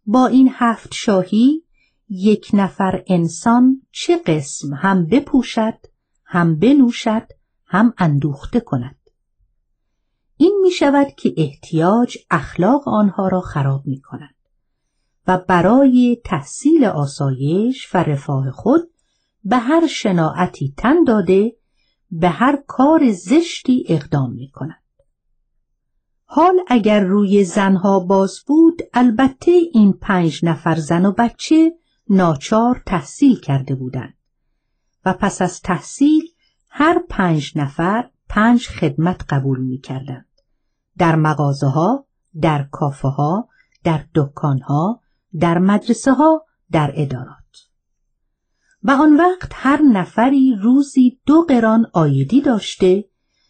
با 0.06 0.26
این 0.26 0.50
هفت 0.52 0.94
شاهی 0.94 1.62
یک 2.08 2.50
نفر 2.52 3.04
انسان 3.06 3.82
چه 3.90 4.18
قسم 4.26 4.74
هم 4.74 5.06
بپوشد 5.06 5.78
هم 6.26 6.58
بنوشد 6.58 7.28
هم 7.66 7.94
اندوخته 7.98 8.60
کند 8.60 8.96
این 10.36 10.60
می 10.62 10.70
شود 10.70 11.06
که 11.16 11.34
احتیاج 11.36 12.18
اخلاق 12.30 12.88
آنها 12.88 13.28
را 13.28 13.40
خراب 13.40 13.86
می 13.86 14.00
کند 14.00 14.34
و 15.26 15.38
برای 15.38 16.20
تحصیل 16.24 16.84
آسایش 16.84 17.94
و 17.94 17.98
رفاه 17.98 18.50
خود 18.50 18.90
به 19.44 19.56
هر 19.56 19.86
شناعتی 19.86 20.74
تن 20.76 21.04
داده 21.04 21.56
به 22.10 22.28
هر 22.28 22.62
کار 22.66 23.12
زشتی 23.12 23.84
اقدام 23.88 24.32
می 24.32 24.50
کند. 24.50 24.82
حال 26.24 26.60
اگر 26.68 27.00
روی 27.00 27.44
زنها 27.44 28.00
باز 28.00 28.38
بود 28.46 28.82
البته 28.94 29.50
این 29.72 29.92
پنج 29.92 30.44
نفر 30.44 30.74
زن 30.74 31.06
و 31.06 31.12
بچه 31.12 31.72
ناچار 32.08 32.82
تحصیل 32.86 33.40
کرده 33.40 33.74
بودند 33.74 34.15
و 35.06 35.12
پس 35.12 35.42
از 35.42 35.60
تحصیل 35.60 36.22
هر 36.68 37.02
پنج 37.08 37.52
نفر 37.56 38.10
پنج 38.28 38.68
خدمت 38.68 39.24
قبول 39.28 39.60
می 39.60 39.78
کردند. 39.78 40.28
در 40.98 41.16
مغازه 41.16 41.66
ها، 41.66 42.06
در 42.40 42.68
کافه 42.72 43.08
ها، 43.08 43.48
در 43.84 44.04
دکان 44.14 44.60
ها، 44.60 45.00
در 45.40 45.58
مدرسه 45.58 46.12
ها، 46.12 46.44
در 46.70 46.92
ادارات. 46.94 47.36
و 48.82 48.90
آن 48.90 49.16
وقت 49.16 49.50
هر 49.52 49.82
نفری 49.82 50.56
روزی 50.62 51.20
دو 51.26 51.42
قران 51.42 51.86
آیدی 51.92 52.40
داشته 52.40 53.04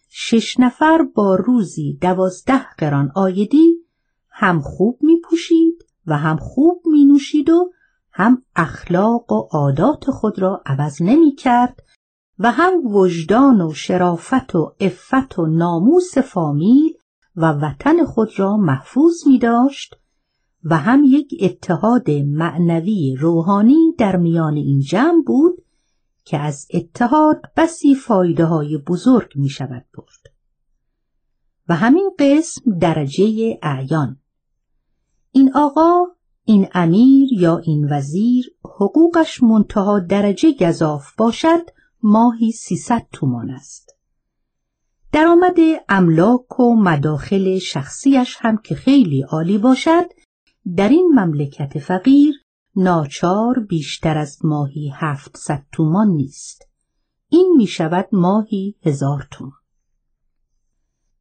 شش 0.09 0.61
نفر 0.61 1.03
با 1.15 1.35
روزی 1.35 1.99
دوازده 2.01 2.75
قران 2.79 3.13
آیدی 3.15 3.77
هم 4.31 4.61
خوب 4.61 4.99
می 5.03 5.21
پوشید 5.21 5.85
و 6.07 6.19
هم 6.19 6.37
خوب 6.37 6.83
می 6.87 7.05
نوشید 7.05 7.51
و 7.51 7.73
هم 8.19 8.43
اخلاق 8.57 9.33
و 9.33 9.49
عادات 9.53 10.11
خود 10.11 10.39
را 10.39 10.63
عوض 10.67 11.03
نمی 11.03 11.35
کرد 11.35 11.83
و 12.39 12.51
هم 12.51 12.87
وجدان 12.87 13.61
و 13.61 13.73
شرافت 13.75 14.55
و 14.55 14.75
عفت 14.81 15.39
و 15.39 15.47
ناموس 15.47 16.19
فامیل 16.19 16.93
و 17.37 17.53
وطن 17.53 18.05
خود 18.05 18.39
را 18.39 18.57
محفوظ 18.57 19.27
می 19.27 19.39
داشت 19.39 19.97
و 20.65 20.77
هم 20.77 21.05
یک 21.05 21.35
اتحاد 21.41 22.11
معنوی 22.11 23.17
روحانی 23.19 23.95
در 23.99 24.17
میان 24.17 24.57
این 24.57 24.81
جمع 24.81 25.23
بود 25.27 25.65
که 26.25 26.39
از 26.39 26.69
اتحاد 26.75 27.43
بسی 27.57 27.95
فایده 27.95 28.45
های 28.45 28.79
بزرگ 28.79 29.33
می 29.35 29.49
شود 29.49 29.85
برد. 29.95 30.35
و 31.69 31.75
همین 31.75 32.11
قسم 32.19 32.79
درجه 32.79 33.59
اعیان 33.63 34.21
این 35.33 35.53
آقا 35.55 36.16
این 36.49 36.69
امیر 36.75 37.29
یا 37.33 37.59
این 37.59 37.87
وزیر 37.91 38.55
حقوقش 38.65 39.43
منتها 39.43 40.01
درجه 40.01 40.53
گذاف 40.53 41.15
باشد 41.17 41.71
ماهی 42.03 42.53
سیصد 42.53 43.07
تومان 43.13 43.51
است. 43.51 43.97
درآمد 45.13 45.57
املاک 45.89 46.61
و 46.61 46.75
مداخل 46.75 47.59
شخصیش 47.59 48.37
هم 48.41 48.57
که 48.57 48.75
خیلی 48.75 49.23
عالی 49.23 49.59
باشد 49.59 50.05
در 50.77 50.89
این 50.89 51.13
مملکت 51.15 51.79
فقیر 51.79 52.35
ناچار 52.77 53.61
بیشتر 53.69 54.19
از 54.19 54.39
ماهی 54.45 54.93
هفتصد 54.95 55.63
تومان 55.73 56.09
نیست. 56.09 56.69
این 57.29 57.55
می 57.57 57.67
شود 57.67 58.09
ماهی 58.13 58.75
هزار 58.83 59.29
تومان. 59.31 59.53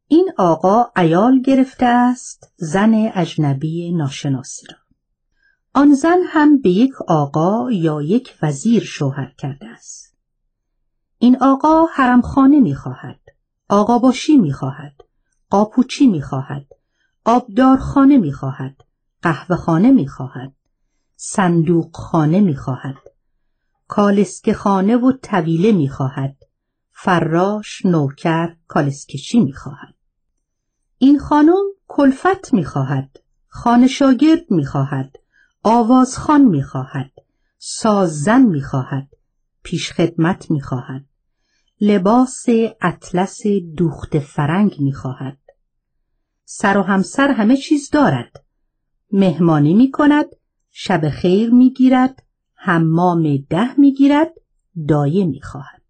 این 0.08 0.30
آقا 0.38 0.84
ایال 0.96 1.40
گرفته 1.40 1.86
است 1.86 2.52
زن 2.56 3.10
اجنبی 3.14 3.92
ناشناسی 3.92 4.66
را. 4.70 4.85
آن 5.76 5.94
زن 5.94 6.18
هم 6.26 6.60
به 6.60 6.70
یک 6.70 7.02
آقا 7.08 7.70
یا 7.70 8.02
یک 8.02 8.34
وزیر 8.42 8.82
شوهر 8.82 9.32
کرده 9.38 9.66
است. 9.66 10.16
این 11.18 11.42
آقا 11.42 11.84
حرمخانه 11.94 12.60
می 12.60 12.74
خواهد. 12.74 13.20
آقا 13.68 13.98
باشی 13.98 14.36
می 14.36 14.52
خواهد. 14.52 14.94
قاپوچی 15.50 16.06
می 16.06 16.22
خواهد. 16.22 16.66
آبدارخانه 17.24 18.32
خانه 19.56 19.90
می 19.90 20.08
خواهد. 20.08 20.52
صندوق 21.16 21.96
خانه 21.96 22.40
می 22.40 22.56
خواهد. 22.56 23.02
کالسکه 23.88 24.54
خانه 24.54 24.96
و 24.96 25.12
طویله 25.22 25.72
می 25.72 25.88
خواهد. 25.88 26.36
فراش 26.92 27.86
نوکر 27.86 28.56
کالسکشی 28.68 29.40
می 29.40 29.52
خواهد. 29.52 29.94
این 30.98 31.18
خانم 31.18 31.64
کلفت 31.88 32.54
می 32.54 32.64
خواهد. 32.64 33.16
خانه 33.48 33.86
شاگرد 33.86 34.50
می 34.50 34.66
خواهد. 34.66 35.16
آوازخان 35.68 36.42
می 36.44 36.62
خواهد. 36.62 37.10
ساززن 37.58 38.42
می 38.42 38.62
خواهد. 38.62 39.08
پیشخدمت 39.62 40.50
می 40.50 40.60
خواهد. 40.60 41.04
لباس 41.80 42.44
اطلس 42.82 43.42
دوخت 43.76 44.18
فرنگ 44.18 44.76
می 44.80 44.92
خواهد. 44.92 45.38
سر 46.44 46.78
و 46.78 46.82
همسر 46.82 47.30
همه 47.30 47.56
چیز 47.56 47.90
دارد. 47.90 48.44
مهمانی 49.12 49.74
می 49.74 49.90
کند. 49.90 50.26
شب 50.70 51.08
خیر 51.08 51.50
می 51.50 51.72
گیرد. 51.72 52.22
حمام 52.54 53.36
ده 53.50 53.80
می 53.80 53.92
گیرد. 53.92 54.32
دایه 54.88 55.24
می 55.24 55.40
خواهد. 55.42 55.82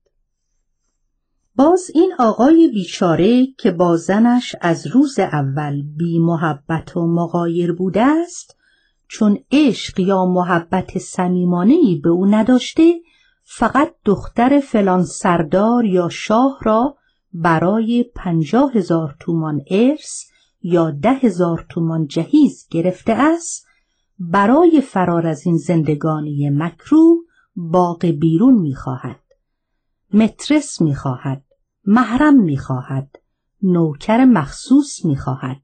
باز 1.54 1.90
این 1.94 2.12
آقای 2.18 2.68
بیچاره 2.68 3.46
که 3.46 3.70
با 3.70 3.96
زنش 3.96 4.56
از 4.60 4.86
روز 4.86 5.18
اول 5.18 5.82
بی 5.82 6.18
محبت 6.18 6.96
و 6.96 7.06
مغایر 7.06 7.72
بوده 7.72 8.02
است 8.02 8.55
چون 9.08 9.38
عشق 9.52 10.00
یا 10.00 10.24
محبت 10.24 10.98
صمیمانه 10.98 11.76
به 12.02 12.08
او 12.08 12.26
نداشته 12.26 12.94
فقط 13.44 13.94
دختر 14.04 14.60
فلان 14.60 15.04
سردار 15.04 15.84
یا 15.84 16.08
شاه 16.08 16.58
را 16.62 16.96
برای 17.32 18.04
پنجاه 18.14 18.72
هزار 18.72 19.16
تومان 19.20 19.60
ارث 19.70 20.24
یا 20.62 20.90
ده 20.90 21.12
هزار 21.12 21.66
تومان 21.68 22.06
جهیز 22.06 22.66
گرفته 22.70 23.12
است 23.12 23.66
برای 24.18 24.80
فرار 24.80 25.26
از 25.26 25.46
این 25.46 25.56
زندگانی 25.56 26.50
مکروه 26.50 27.16
باغ 27.56 28.06
بیرون 28.06 28.54
می‌خواهد 28.54 29.20
مترس 30.12 30.80
می‌خواهد 30.80 31.44
محرم 31.86 32.42
می‌خواهد 32.42 33.10
نوکر 33.62 34.24
مخصوص 34.24 35.04
می‌خواهد 35.04 35.62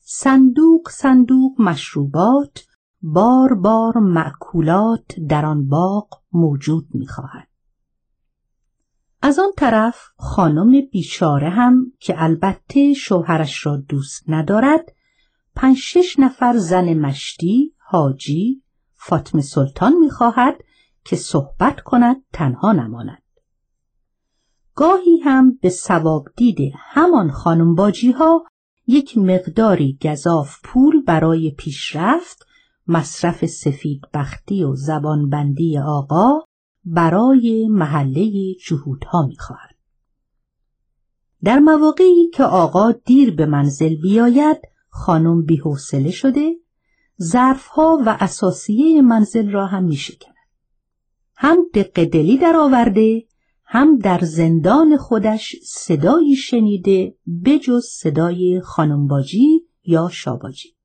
صندوق 0.00 0.88
صندوق 0.90 1.60
مشروبات 1.60 2.66
بار 3.02 3.54
بار 3.54 3.98
معکولات 3.98 5.20
در 5.28 5.46
آن 5.46 5.68
باغ 5.68 6.08
موجود 6.32 6.88
می‌خواهد. 6.94 7.48
از 9.22 9.38
آن 9.38 9.50
طرف 9.56 9.96
خانم 10.16 10.80
بیچاره 10.92 11.48
هم 11.48 11.92
که 11.98 12.22
البته 12.22 12.94
شوهرش 12.94 13.66
را 13.66 13.76
دوست 13.76 14.24
ندارد 14.28 14.92
پنج 15.54 15.76
شش 15.76 16.18
نفر 16.18 16.56
زن 16.56 16.94
مشتی 16.94 17.74
حاجی 17.78 18.62
فاطمه 18.94 19.42
سلطان 19.42 19.92
می‌خواهد 20.00 20.54
که 21.04 21.16
صحبت 21.16 21.80
کند 21.80 22.16
تنها 22.32 22.72
نماند. 22.72 23.22
گاهی 24.74 25.20
هم 25.24 25.58
به 25.62 25.68
سواب 25.68 26.28
دیده 26.36 26.72
همان 26.76 27.30
خانم 27.30 27.74
باجی 27.74 28.12
ها 28.12 28.44
یک 28.86 29.18
مقداری 29.18 29.98
گذاف 30.02 30.56
پول 30.64 31.02
برای 31.02 31.50
پیشرفت 31.58 32.46
مصرف 32.90 33.46
سفید 33.46 34.00
بختی 34.14 34.64
و 34.64 34.74
زبانبندی 34.74 35.78
آقا 35.78 36.40
برای 36.84 37.68
محله 37.68 38.54
جهودها 38.66 39.26
می‌خواهد. 39.26 39.76
در 41.44 41.58
مواقعی 41.58 42.30
که 42.34 42.44
آقا 42.44 42.92
دیر 42.92 43.34
به 43.36 43.46
منزل 43.46 43.94
بیاید 43.94 44.56
خانم 44.88 45.42
بیحوصله 45.42 46.10
شده 46.10 46.52
ظرفها 47.22 48.02
و 48.06 48.16
اساسیه 48.20 49.02
منزل 49.02 49.50
را 49.50 49.66
هم 49.66 49.84
میشکند 49.84 50.34
هم 51.36 51.58
دق 51.74 52.04
دلی 52.04 52.38
در 52.38 52.56
آورده 52.56 53.22
هم 53.64 53.98
در 53.98 54.20
زندان 54.20 54.96
خودش 54.96 55.56
صدایی 55.64 56.36
شنیده 56.36 57.14
بجز 57.44 57.84
صدای 57.84 58.60
خانمباجی 58.60 59.60
یا 59.84 60.08
شاباجی 60.12 60.79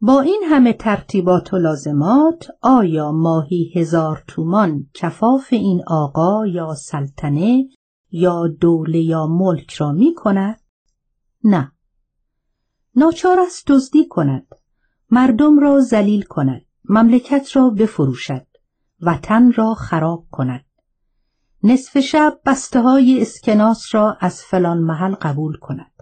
با 0.00 0.20
این 0.20 0.42
همه 0.46 0.72
ترتیبات 0.72 1.54
و 1.54 1.56
لازمات 1.56 2.48
آیا 2.60 3.12
ماهی 3.12 3.72
هزار 3.74 4.24
تومان 4.26 4.86
کفاف 4.94 5.48
این 5.50 5.82
آقا 5.86 6.46
یا 6.46 6.74
سلطنه 6.74 7.68
یا 8.10 8.48
دوله 8.60 8.98
یا 8.98 9.26
ملک 9.26 9.72
را 9.72 9.92
می 9.92 10.14
کند؟ 10.14 10.60
نه. 11.44 11.72
ناچار 12.96 13.40
است 13.40 13.66
دزدی 13.66 14.08
کند. 14.08 14.46
مردم 15.10 15.58
را 15.58 15.80
زلیل 15.80 16.22
کند. 16.22 16.64
مملکت 16.84 17.56
را 17.56 17.70
بفروشد. 17.70 18.46
وطن 19.00 19.52
را 19.52 19.74
خراب 19.74 20.26
کند. 20.30 20.64
نصف 21.62 21.98
شب 21.98 22.40
بسته 22.46 22.80
های 22.80 23.22
اسکناس 23.22 23.94
را 23.94 24.16
از 24.20 24.42
فلان 24.42 24.78
محل 24.78 25.14
قبول 25.14 25.56
کند. 25.56 25.92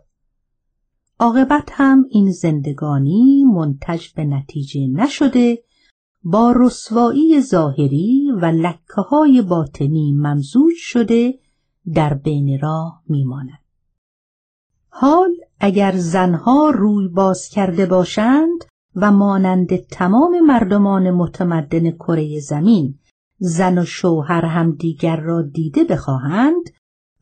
عاقبت 1.21 1.69
هم 1.73 2.07
این 2.11 2.31
زندگانی 2.31 3.45
منتج 3.45 4.09
به 4.09 4.25
نتیجه 4.25 4.87
نشده 4.87 5.59
با 6.25 6.55
رسوایی 6.57 7.41
ظاهری 7.41 8.33
و 8.43 8.45
لکه 8.45 9.03
های 9.11 9.43
باطنی 9.43 10.13
ممزوج 10.13 10.75
شده 10.77 11.39
در 11.95 12.15
بین 12.15 12.59
راه 12.61 13.03
میماند. 13.09 13.59
حال 14.89 15.31
اگر 15.61 15.97
زنها 15.97 16.71
روی 16.71 17.09
باز 17.09 17.49
کرده 17.49 17.87
باشند 17.87 18.65
و 18.97 19.13
مانند 19.13 19.77
تمام 19.77 20.41
مردمان 20.41 21.11
متمدن 21.11 21.91
کره 21.91 22.41
زمین 22.41 22.99
زن 23.39 23.79
و 23.79 23.85
شوهر 23.85 24.45
هم 24.45 24.73
دیگر 24.73 25.17
را 25.17 25.43
دیده 25.43 25.85
بخواهند 25.85 26.71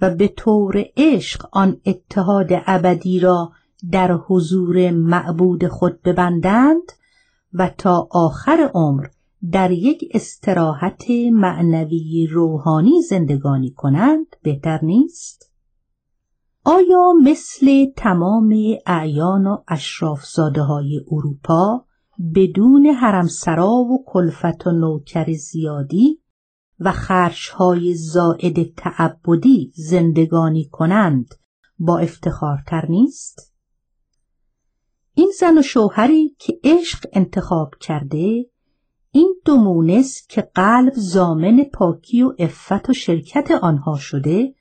و 0.00 0.14
به 0.14 0.28
طور 0.28 0.84
عشق 0.96 1.48
آن 1.52 1.80
اتحاد 1.86 2.48
ابدی 2.50 3.20
را 3.20 3.52
در 3.90 4.12
حضور 4.12 4.90
معبود 4.90 5.68
خود 5.68 6.02
ببندند 6.02 6.92
و 7.52 7.70
تا 7.78 8.08
آخر 8.10 8.70
عمر 8.74 9.06
در 9.50 9.70
یک 9.70 10.08
استراحت 10.14 11.04
معنوی 11.32 12.26
روحانی 12.26 13.02
زندگانی 13.02 13.70
کنند 13.70 14.26
بهتر 14.42 14.84
نیست؟ 14.84 15.50
آیا 16.64 17.12
مثل 17.22 17.86
تمام 17.96 18.54
اعیان 18.86 19.46
و 19.46 19.62
اشرافزاده 19.68 20.62
های 20.62 21.00
اروپا 21.10 21.84
بدون 22.34 22.86
حرمسرا 22.86 23.70
و 23.70 24.04
کلفت 24.06 24.66
و 24.66 24.72
نوکر 24.72 25.32
زیادی 25.32 26.20
و 26.80 26.92
خرشهای 26.92 27.94
زائد 27.94 28.74
تعبدی 28.76 29.72
زندگانی 29.74 30.64
کنند 30.64 31.34
با 31.78 31.98
افتخارتر 31.98 32.86
نیست؟ 32.88 33.53
این 35.14 35.32
زن 35.38 35.58
و 35.58 35.62
شوهری 35.62 36.36
که 36.38 36.60
عشق 36.64 37.06
انتخاب 37.12 37.74
کرده 37.80 38.46
این 39.10 39.34
دو 39.44 39.56
مونس 39.56 40.26
که 40.26 40.42
قلب 40.54 40.92
زامن 40.96 41.64
پاکی 41.64 42.22
و 42.22 42.34
افت 42.38 42.90
و 42.90 42.92
شرکت 42.92 43.50
آنها 43.50 43.96
شده 43.96 44.54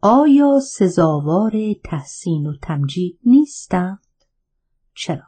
آیا 0.00 0.60
سزاوار 0.60 1.52
تحسین 1.84 2.46
و 2.46 2.52
تمجید 2.62 3.18
نیستند؟ 3.24 3.98
چرا؟ 4.94 5.22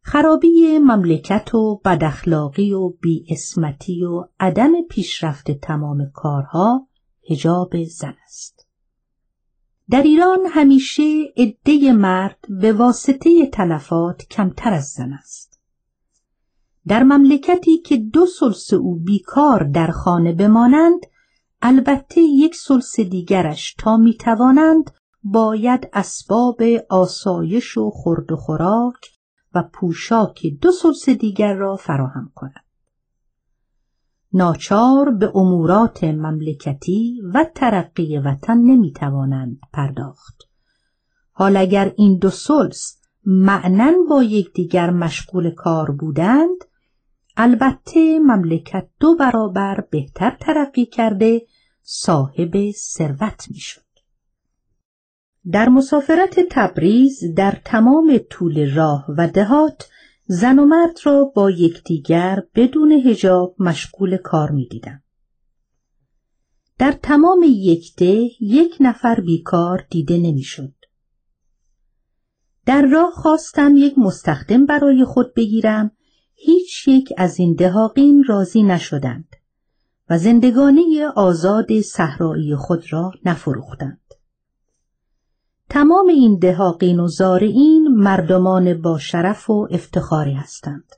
خرابی 0.00 0.78
مملکت 0.78 1.54
و 1.54 1.80
بداخلاقی 1.84 2.72
و 2.72 2.88
بیاسمتی 2.88 4.04
و 4.04 4.24
عدم 4.40 4.72
پیشرفت 4.90 5.50
تمام 5.50 6.10
کارها 6.14 6.88
هجاب 7.30 7.84
زن 7.84 8.14
است. 8.24 8.61
در 9.90 10.02
ایران 10.02 10.38
همیشه 10.50 11.02
عده 11.36 11.92
مرد 11.92 12.38
به 12.60 12.72
واسطه 12.72 13.46
تلفات 13.46 14.22
کمتر 14.30 14.74
از 14.74 14.84
زن 14.84 15.12
است. 15.12 15.60
در 16.86 17.02
مملکتی 17.02 17.78
که 17.78 17.96
دو 17.96 18.26
سلس 18.26 18.72
او 18.72 18.96
بیکار 18.96 19.64
در 19.64 19.90
خانه 19.90 20.32
بمانند 20.32 21.00
البته 21.62 22.20
یک 22.20 22.54
سلس 22.54 23.00
دیگرش 23.00 23.74
تا 23.78 23.96
می‌توانند 23.96 24.90
باید 25.24 25.88
اسباب 25.92 26.62
آسایش 26.90 27.78
و 27.78 27.90
خورد 27.90 28.32
و 28.32 28.36
خوراک 28.36 29.10
و 29.54 29.62
پوشاک 29.72 30.46
دو 30.60 30.72
سلس 30.72 31.08
دیگر 31.08 31.54
را 31.54 31.76
فراهم 31.76 32.32
کنند. 32.34 32.71
ناچار 34.34 35.10
به 35.10 35.36
امورات 35.36 36.04
مملکتی 36.04 37.20
و 37.34 37.46
ترقی 37.54 38.18
وطن 38.18 38.58
نمی‌توانند 38.58 39.60
پرداخت. 39.72 40.42
حال 41.32 41.56
اگر 41.56 41.92
این 41.96 42.18
دو 42.18 42.30
سلس 42.30 42.98
معنن 43.26 43.94
با 44.08 44.22
یکدیگر 44.22 44.90
مشغول 44.90 45.50
کار 45.50 45.90
بودند 45.90 46.64
البته 47.36 48.18
مملکت 48.18 48.88
دو 49.00 49.16
برابر 49.16 49.84
بهتر 49.90 50.36
ترقی 50.40 50.86
کرده 50.86 51.42
صاحب 51.82 52.70
ثروت 52.70 53.46
می‌شد. 53.50 53.82
در 55.50 55.68
مسافرت 55.68 56.40
تبریز 56.50 57.34
در 57.36 57.58
تمام 57.64 58.20
طول 58.30 58.74
راه 58.74 59.06
و 59.18 59.28
دهات 59.28 59.88
زن 60.34 60.58
و 60.58 60.64
مرد 60.66 60.98
را 61.04 61.24
با 61.24 61.50
یکدیگر 61.50 62.42
بدون 62.54 62.92
هجاب 62.92 63.56
مشغول 63.58 64.16
کار 64.16 64.50
می‌دیدم. 64.50 65.02
در 66.78 66.92
تمام 66.92 67.44
یکده 67.46 68.28
یک 68.40 68.76
نفر 68.80 69.20
بیکار 69.20 69.86
دیده 69.90 70.18
نمی‌شد. 70.18 70.74
در 72.66 72.86
راه 72.86 73.10
خواستم 73.10 73.76
یک 73.76 73.98
مستخدم 73.98 74.66
برای 74.66 75.04
خود 75.04 75.34
بگیرم 75.34 75.90
هیچ 76.34 76.88
یک 76.88 77.08
از 77.16 77.38
این 77.38 77.54
دهاقین 77.54 78.24
راضی 78.24 78.62
نشدند 78.62 79.36
و 80.10 80.18
زندگانی 80.18 81.02
آزاد 81.16 81.80
صحرایی 81.80 82.56
خود 82.56 82.92
را 82.92 83.12
نفروختند. 83.24 84.01
تمام 85.72 86.08
این 86.08 86.38
دهاقین 86.38 87.00
و 87.00 87.08
زارعین 87.08 87.88
مردمان 87.88 88.82
با 88.82 88.98
شرف 88.98 89.50
و 89.50 89.68
افتخاری 89.70 90.34
هستند. 90.34 90.92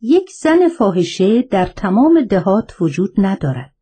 یک 0.00 0.30
زن 0.30 0.68
فاحشه 0.78 1.42
در 1.42 1.66
تمام 1.66 2.24
دهات 2.24 2.74
وجود 2.80 3.14
ندارد. 3.18 3.74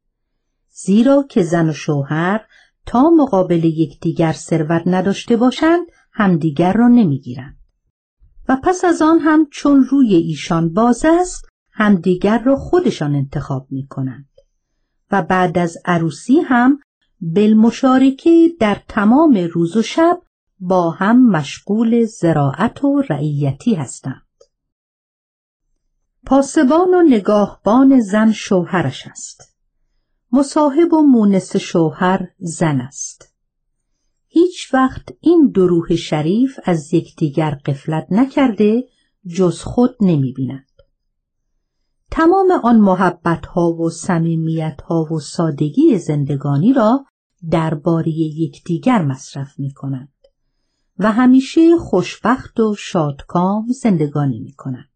زیرا 0.68 1.24
که 1.30 1.42
زن 1.42 1.68
و 1.68 1.72
شوهر 1.72 2.40
تا 2.86 3.10
مقابل 3.10 3.64
یکدیگر 3.64 4.32
ثروت 4.32 4.82
نداشته 4.86 5.36
باشند 5.36 5.86
همدیگر 6.12 6.72
را 6.72 6.88
نمی‌گیرند. 6.88 7.58
و 8.48 8.56
پس 8.62 8.84
از 8.84 9.02
آن 9.02 9.18
هم 9.18 9.46
چون 9.50 9.84
روی 9.84 10.14
ایشان 10.14 10.72
باز 10.72 11.04
است 11.04 11.44
همدیگر 11.72 12.42
را 12.42 12.56
خودشان 12.56 13.14
انتخاب 13.14 13.66
می 13.70 13.86
کنند 13.86 14.28
و 15.10 15.22
بعد 15.22 15.58
از 15.58 15.78
عروسی 15.84 16.40
هم 16.40 16.78
بالمشارکه 17.20 18.48
در 18.60 18.82
تمام 18.88 19.48
روز 19.52 19.76
و 19.76 19.82
شب 19.82 20.22
با 20.60 20.90
هم 20.90 21.30
مشغول 21.30 22.04
زراعت 22.04 22.84
و 22.84 23.02
رعیتی 23.08 23.74
هستند. 23.74 24.22
پاسبان 26.26 26.94
و 26.94 27.02
نگاهبان 27.08 28.00
زن 28.00 28.32
شوهرش 28.32 29.06
است. 29.06 29.56
مصاحب 30.32 30.92
و 30.92 31.02
مونس 31.02 31.56
شوهر 31.56 32.28
زن 32.38 32.80
است. 32.80 33.34
هیچ 34.26 34.74
وقت 34.74 35.08
این 35.20 35.52
دروح 35.54 35.96
شریف 35.96 36.58
از 36.64 36.94
یکدیگر 36.94 37.50
قفلت 37.50 38.06
نکرده 38.10 38.84
جز 39.36 39.60
خود 39.60 39.96
نمی 40.00 40.32
بیند. 40.32 40.75
تمام 42.10 42.50
آن 42.64 42.80
محبت 42.80 43.46
ها 43.46 43.72
و 43.72 43.90
صمیمیت 43.90 44.80
ها 44.80 45.04
و 45.14 45.20
سادگی 45.20 45.98
زندگانی 45.98 46.72
را 46.72 47.04
درباره 47.50 48.08
یکدیگر 48.08 49.02
مصرف 49.02 49.58
می 49.58 49.72
کنند 49.72 50.12
و 50.98 51.12
همیشه 51.12 51.78
خوشبخت 51.78 52.60
و 52.60 52.74
شادکام 52.74 53.66
زندگانی 53.82 54.40
می 54.40 54.52
کنند 54.52 54.88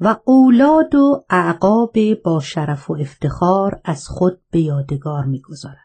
و 0.00 0.16
اولاد 0.24 0.94
و 0.94 1.24
اعقاب 1.30 1.92
با 2.24 2.40
شرف 2.40 2.90
و 2.90 2.96
افتخار 3.00 3.80
از 3.84 4.08
خود 4.08 4.40
به 4.50 4.60
یادگار 4.60 5.24
می 5.24 5.40
گذارند. 5.40 5.78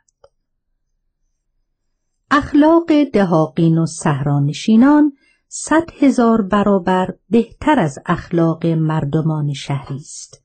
اخلاق 2.31 3.03
دهاقین 3.13 3.77
و 3.77 3.85
سهرانشینان 3.85 5.11
صد 5.49 5.89
هزار 5.99 6.41
برابر 6.41 7.13
بهتر 7.29 7.79
از 7.79 7.99
اخلاق 8.05 8.65
مردمان 8.65 9.53
شهری 9.53 9.95
است 9.95 10.43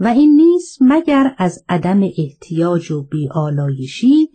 و 0.00 0.06
این 0.06 0.36
نیست 0.36 0.78
مگر 0.80 1.34
از 1.38 1.64
عدم 1.68 2.02
احتیاج 2.18 2.90
و 2.90 3.02
بیالایشی 3.02 4.32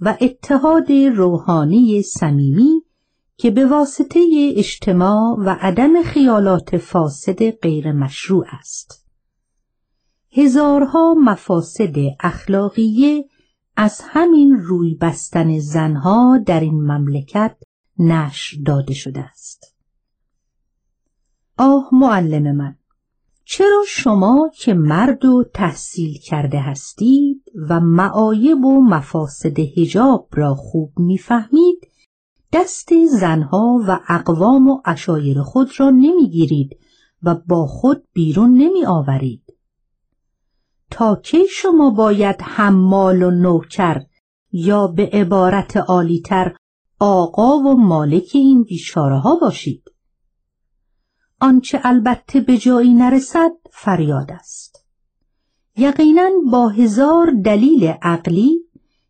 و 0.00 0.16
اتحاد 0.20 0.92
روحانی 0.92 2.02
صمیمی 2.02 2.82
که 3.36 3.50
به 3.50 3.66
واسطه 3.66 4.20
اجتماع 4.56 5.36
و 5.38 5.56
عدم 5.60 6.02
خیالات 6.02 6.76
فاسد 6.76 7.50
غیر 7.50 7.92
مشروع 7.92 8.46
است. 8.52 9.06
هزارها 10.32 11.14
مفاسد 11.14 11.94
اخلاقیه 12.20 13.24
از 13.76 14.00
همین 14.04 14.56
روی 14.56 14.94
بستن 14.94 15.58
زنها 15.58 16.38
در 16.46 16.60
این 16.60 16.74
مملکت 16.74 17.56
نشر 17.98 18.56
داده 18.66 18.94
شده 18.94 19.20
است. 19.20 19.74
آه 21.58 21.88
معلم 21.92 22.56
من 22.56 22.76
چرا 23.44 23.82
شما 23.88 24.50
که 24.58 24.74
مرد 24.74 25.24
و 25.24 25.44
تحصیل 25.54 26.18
کرده 26.18 26.60
هستید 26.60 27.42
و 27.68 27.80
معایب 27.80 28.64
و 28.64 28.84
مفاسد 28.84 29.58
هجاب 29.58 30.28
را 30.32 30.54
خوب 30.54 30.92
می‌فهمید 30.98 31.88
دست 32.52 32.88
زنها 33.06 33.80
و 33.88 34.00
اقوام 34.08 34.68
و 34.70 34.80
اشایر 34.84 35.42
خود 35.42 35.80
را 35.80 35.90
نمی‌گیرید 35.90 36.78
و 37.22 37.34
با 37.34 37.66
خود 37.66 38.04
بیرون 38.12 38.54
نمی 38.54 38.84
آورید. 38.86 39.54
تا 40.90 41.16
کی 41.16 41.38
شما 41.50 41.90
باید 41.90 42.36
حمال 42.42 43.22
و 43.22 43.30
نوکر 43.30 44.02
یا 44.52 44.86
به 44.86 45.10
عبارت 45.12 45.76
عالیتر 45.76 46.56
آقا 47.06 47.58
و 47.58 47.76
مالک 47.76 48.30
این 48.34 48.62
بیچاره 48.62 49.18
ها 49.18 49.36
باشید. 49.36 49.82
آنچه 51.40 51.80
البته 51.84 52.40
به 52.40 52.58
جایی 52.58 52.94
نرسد 52.94 53.50
فریاد 53.72 54.32
است. 54.32 54.86
یقینا 55.76 56.30
با 56.50 56.68
هزار 56.68 57.30
دلیل 57.44 57.84
عقلی 58.02 58.60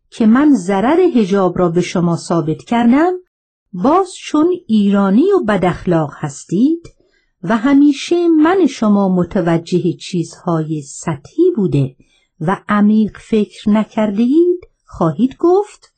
که 0.09 0.25
من 0.25 0.53
ضرر 0.55 0.99
هجاب 0.99 1.59
را 1.59 1.69
به 1.69 1.81
شما 1.81 2.15
ثابت 2.15 2.63
کردم 2.63 3.13
باز 3.73 4.13
چون 4.15 4.55
ایرانی 4.67 5.31
و 5.31 5.43
بداخلاق 5.47 6.11
هستید 6.15 6.87
و 7.43 7.57
همیشه 7.57 8.27
من 8.27 8.67
شما 8.67 9.09
متوجه 9.09 9.93
چیزهای 9.93 10.81
سطحی 10.81 11.51
بوده 11.55 11.95
و 12.39 12.61
عمیق 12.69 13.17
فکر 13.17 13.69
نکرده 13.69 14.23
اید 14.23 14.59
خواهید 14.85 15.35
گفت 15.39 15.94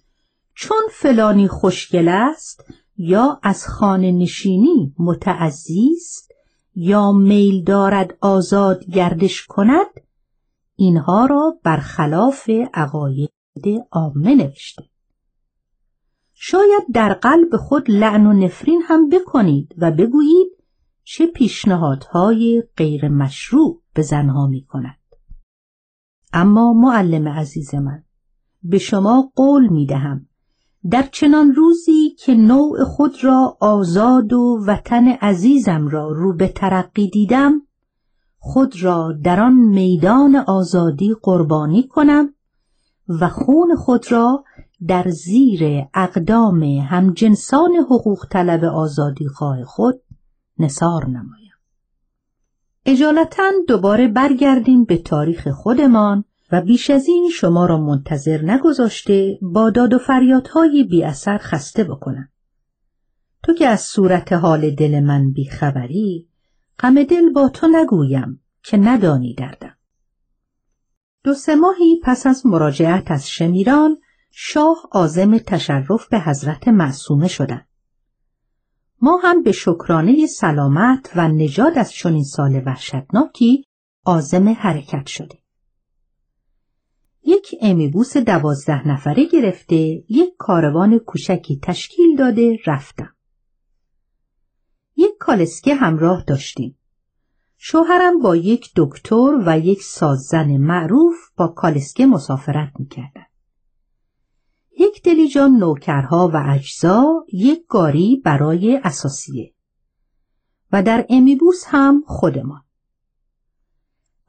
چون 0.60 0.82
فلانی 0.92 1.48
خوشگل 1.48 2.08
است 2.08 2.66
یا 2.98 3.40
از 3.44 3.68
خانه 3.68 4.12
نشینی 4.12 4.96
متعزیست 5.00 6.32
یا 6.76 7.12
میل 7.12 7.64
دارد 7.64 8.18
آزاد 8.22 8.86
گردش 8.86 9.46
کند 9.46 9.86
اینها 10.76 11.26
را 11.26 11.60
برخلاف 11.64 12.50
عقاید 12.74 13.32
عامه 13.92 14.36
نوشته 14.36 14.84
شاید 16.34 16.84
در 16.94 17.14
قلب 17.14 17.58
خود 17.58 17.92
لعن 17.92 18.26
و 18.26 18.34
نفرین 18.34 18.82
هم 18.86 19.10
بکنید 19.10 19.76
و 19.78 19.92
بگویید 19.92 20.48
چه 21.04 21.28
پیشنهادهای 21.28 22.64
غیر 22.78 23.08
مشروع 23.10 23.82
به 23.94 24.02
زنها 24.02 24.48
می 24.48 24.66
کند. 24.66 25.00
اما 26.34 26.74
معلم 26.74 27.28
عزیز 27.28 27.76
من 27.76 28.04
به 28.64 28.78
شما 28.78 29.32
قول 29.36 29.68
می 29.68 29.86
دهم 29.86 30.27
در 30.92 31.10
چنان 31.12 31.54
روزی 31.56 32.10
که 32.10 32.36
نوع 32.36 32.84
خود 32.84 33.24
را 33.24 33.58
آزاد 33.60 34.34
و 34.34 34.64
وطن 34.68 35.08
عزیزم 35.08 35.88
را 35.88 36.12
رو 36.12 36.34
به 36.34 36.48
ترقی 36.48 37.10
دیدم 37.10 37.62
خود 38.40 38.84
را 38.84 39.14
در 39.24 39.40
آن 39.40 39.54
میدان 39.54 40.36
آزادی 40.36 41.16
قربانی 41.22 41.88
کنم 41.88 42.34
و 43.10 43.30
خون 43.30 43.76
خود 43.76 44.12
را 44.12 44.44
در 44.88 45.10
زیر 45.10 45.88
اقدام 45.94 46.64
همجنسان 46.64 47.72
حقوق 47.76 48.26
طلب 48.32 48.64
آزادی 48.64 49.28
خواه 49.28 49.64
خود 49.64 50.02
نصار 50.60 51.06
نمایم. 51.06 51.54
اجالتا 52.86 53.52
دوباره 53.68 54.08
برگردیم 54.08 54.84
به 54.84 54.98
تاریخ 54.98 55.48
خودمان 55.48 56.24
و 56.52 56.62
بیش 56.62 56.90
از 56.90 57.08
این 57.08 57.30
شما 57.34 57.66
را 57.66 57.78
منتظر 57.78 58.42
نگذاشته 58.42 59.40
با 59.42 59.70
داد 59.70 59.94
و 59.94 59.98
فریادهای 59.98 60.84
بی 60.84 61.04
اثر 61.04 61.38
خسته 61.38 61.84
بکنم. 61.84 62.30
تو 63.44 63.54
که 63.54 63.68
از 63.68 63.82
صورت 63.82 64.34
حال 64.34 64.76
دل 64.76 65.00
من 65.00 65.32
بیخبری 65.32 66.30
غم 66.80 67.04
دل 67.04 67.30
با 67.30 67.50
تو 67.50 67.68
نگویم 67.68 68.44
که 68.64 68.78
ندانی 68.78 69.34
دردم. 69.34 69.78
دو 71.24 71.34
سه 71.34 71.56
ماهی 71.56 72.02
پس 72.04 72.28
از 72.28 72.46
مراجعت 72.46 73.12
از 73.12 73.30
شمیران 73.30 73.98
شاه 74.32 74.78
آزم 74.92 75.38
تشرف 75.38 76.08
به 76.08 76.20
حضرت 76.20 76.68
معصومه 76.68 77.28
شدند. 77.28 77.68
ما 79.02 79.20
هم 79.24 79.44
به 79.44 79.52
شکرانه 79.52 80.28
سلامت 80.28 81.12
و 81.16 81.28
نجات 81.28 81.78
از 81.78 81.92
چنین 81.92 82.24
سال 82.24 82.62
وحشتناکی 82.66 83.64
آزم 84.06 84.50
حرکت 84.50 85.08
شدیم. 85.08 85.42
یک 87.30 87.56
امیبوس 87.62 88.18
دوازده 88.18 88.88
نفره 88.88 89.26
گرفته 89.26 89.76
یک 90.10 90.34
کاروان 90.38 91.00
کوچکی 91.00 91.60
تشکیل 91.64 92.16
داده 92.16 92.58
رفتم. 92.66 93.16
یک 94.96 95.18
کالسکه 95.20 95.76
همراه 95.76 96.24
داشتیم. 96.28 96.78
شوهرم 97.58 98.20
با 98.20 98.36
یک 98.36 98.72
دکتر 98.76 99.44
و 99.46 99.60
یک 99.60 99.82
ساززن 99.82 100.58
معروف 100.58 101.16
با 101.38 101.48
کالسکه 101.48 102.06
مسافرت 102.06 102.72
می‌کردن. 102.80 103.26
یک 104.80 105.04
دلیجان 105.04 105.52
نوکرها 105.52 106.32
و 106.34 106.44
اجزا 106.56 107.26
یک 107.34 107.66
گاری 107.68 108.22
برای 108.26 108.82
اساسیه 108.84 109.54
و 110.72 110.84
در 110.84 111.06
امیبوس 111.10 111.64
هم 111.68 112.04
خودمان. 112.08 112.67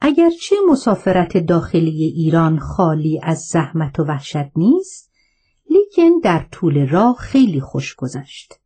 اگرچه 0.01 0.55
مسافرت 0.69 1.37
داخلی 1.37 2.03
ایران 2.03 2.59
خالی 2.59 3.19
از 3.23 3.39
زحمت 3.39 3.99
و 3.99 4.03
وحشت 4.03 4.51
نیست 4.55 5.11
لیکن 5.69 6.19
در 6.23 6.45
طول 6.51 6.87
راه 6.87 7.15
خیلی 7.15 7.61
خوش 7.61 7.95
گذشت. 7.95 8.59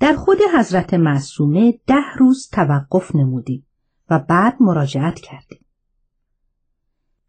در 0.00 0.14
خود 0.14 0.38
حضرت 0.58 0.94
معصومه 0.94 1.78
ده 1.86 2.12
روز 2.18 2.48
توقف 2.52 3.14
نمودیم 3.14 3.66
و 4.10 4.18
بعد 4.18 4.56
مراجعت 4.60 5.20
کردیم. 5.20 5.64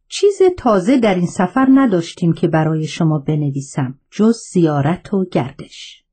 چیز 0.07 0.39
تازه 0.57 0.97
در 0.97 1.15
این 1.15 1.27
سفر 1.27 1.67
نداشتیم 1.73 2.33
که 2.33 2.47
برای 2.47 2.87
شما 2.87 3.19
بنویسم 3.19 3.99
جز 4.11 4.37
زیارت 4.51 5.13
و 5.13 5.25
گردش. 5.25 6.03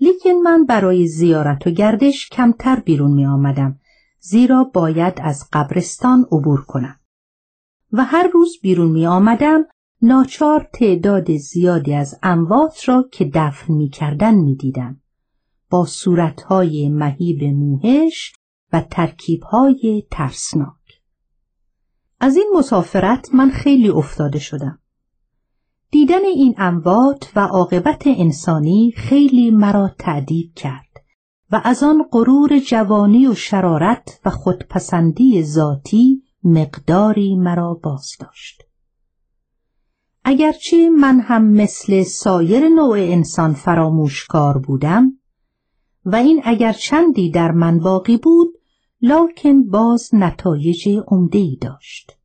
لیکن 0.00 0.30
من 0.30 0.64
برای 0.64 1.06
زیارت 1.06 1.66
و 1.66 1.70
گردش 1.70 2.28
کمتر 2.28 2.80
بیرون 2.80 3.10
می 3.10 3.26
آمدم 3.26 3.79
زیرا 4.20 4.64
باید 4.64 5.14
از 5.22 5.48
قبرستان 5.52 6.26
عبور 6.32 6.64
کنم. 6.64 7.00
و 7.92 8.04
هر 8.04 8.30
روز 8.32 8.58
بیرون 8.62 8.90
می 8.90 9.06
آمدم 9.06 9.64
ناچار 10.02 10.68
تعداد 10.72 11.36
زیادی 11.36 11.94
از 11.94 12.18
اموات 12.22 12.88
را 12.88 13.08
که 13.12 13.30
دفن 13.34 13.72
می 13.72 13.88
کردن 13.88 14.34
می 14.34 14.56
دیدم. 14.56 15.00
با 15.70 15.84
صورتهای 15.84 16.88
مهیب 16.88 17.44
موهش 17.44 18.32
و 18.72 18.80
ترکیبهای 18.80 20.06
ترسناک. 20.10 21.02
از 22.20 22.36
این 22.36 22.52
مسافرت 22.56 23.34
من 23.34 23.50
خیلی 23.50 23.88
افتاده 23.88 24.38
شدم. 24.38 24.78
دیدن 25.90 26.24
این 26.24 26.54
اموات 26.58 27.32
و 27.36 27.40
عاقبت 27.40 28.02
انسانی 28.06 28.92
خیلی 28.96 29.50
مرا 29.50 29.90
تعدیب 29.98 30.54
کرد 30.54 30.89
و 31.52 31.60
از 31.64 31.82
آن 31.82 32.02
غرور 32.12 32.58
جوانی 32.58 33.26
و 33.26 33.34
شرارت 33.34 34.20
و 34.24 34.30
خودپسندی 34.30 35.42
ذاتی 35.42 36.22
مقداری 36.44 37.36
مرا 37.36 37.74
باز 37.74 38.12
داشت. 38.20 38.62
اگرچه 40.24 40.90
من 40.90 41.20
هم 41.20 41.44
مثل 41.44 42.02
سایر 42.02 42.68
نوع 42.68 42.98
انسان 42.98 43.54
فراموشکار 43.54 44.58
بودم 44.58 45.12
و 46.04 46.16
این 46.16 46.40
اگر 46.44 46.72
چندی 46.72 47.30
در 47.30 47.50
من 47.50 47.78
باقی 47.78 48.16
بود 48.16 48.48
لاکن 49.02 49.62
باز 49.62 50.10
نتایج 50.12 50.88
ای 51.32 51.58
داشت. 51.60 52.16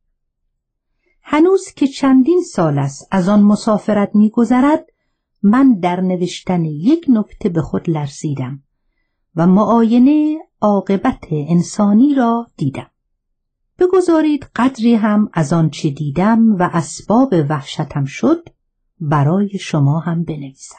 هنوز 1.22 1.68
که 1.76 1.86
چندین 1.86 2.42
سال 2.42 2.78
است 2.78 3.08
از 3.10 3.28
آن 3.28 3.42
مسافرت 3.42 4.10
میگذرد 4.14 4.86
من 5.42 5.78
در 5.78 6.00
نوشتن 6.00 6.64
یک 6.64 7.06
نکته 7.08 7.48
به 7.48 7.62
خود 7.62 7.90
لرزیدم 7.90 8.62
و 9.36 9.46
معاینه 9.46 10.38
عاقبت 10.60 11.24
انسانی 11.30 12.14
را 12.14 12.46
دیدم. 12.56 12.90
بگذارید 13.78 14.46
قدری 14.56 14.94
هم 14.94 15.30
از 15.32 15.52
آنچه 15.52 15.90
دیدم 15.90 16.56
و 16.56 16.70
اسباب 16.72 17.34
وحشتم 17.48 18.04
شد 18.04 18.48
برای 19.00 19.58
شما 19.58 19.98
هم 19.98 20.24
بنویسم. 20.24 20.78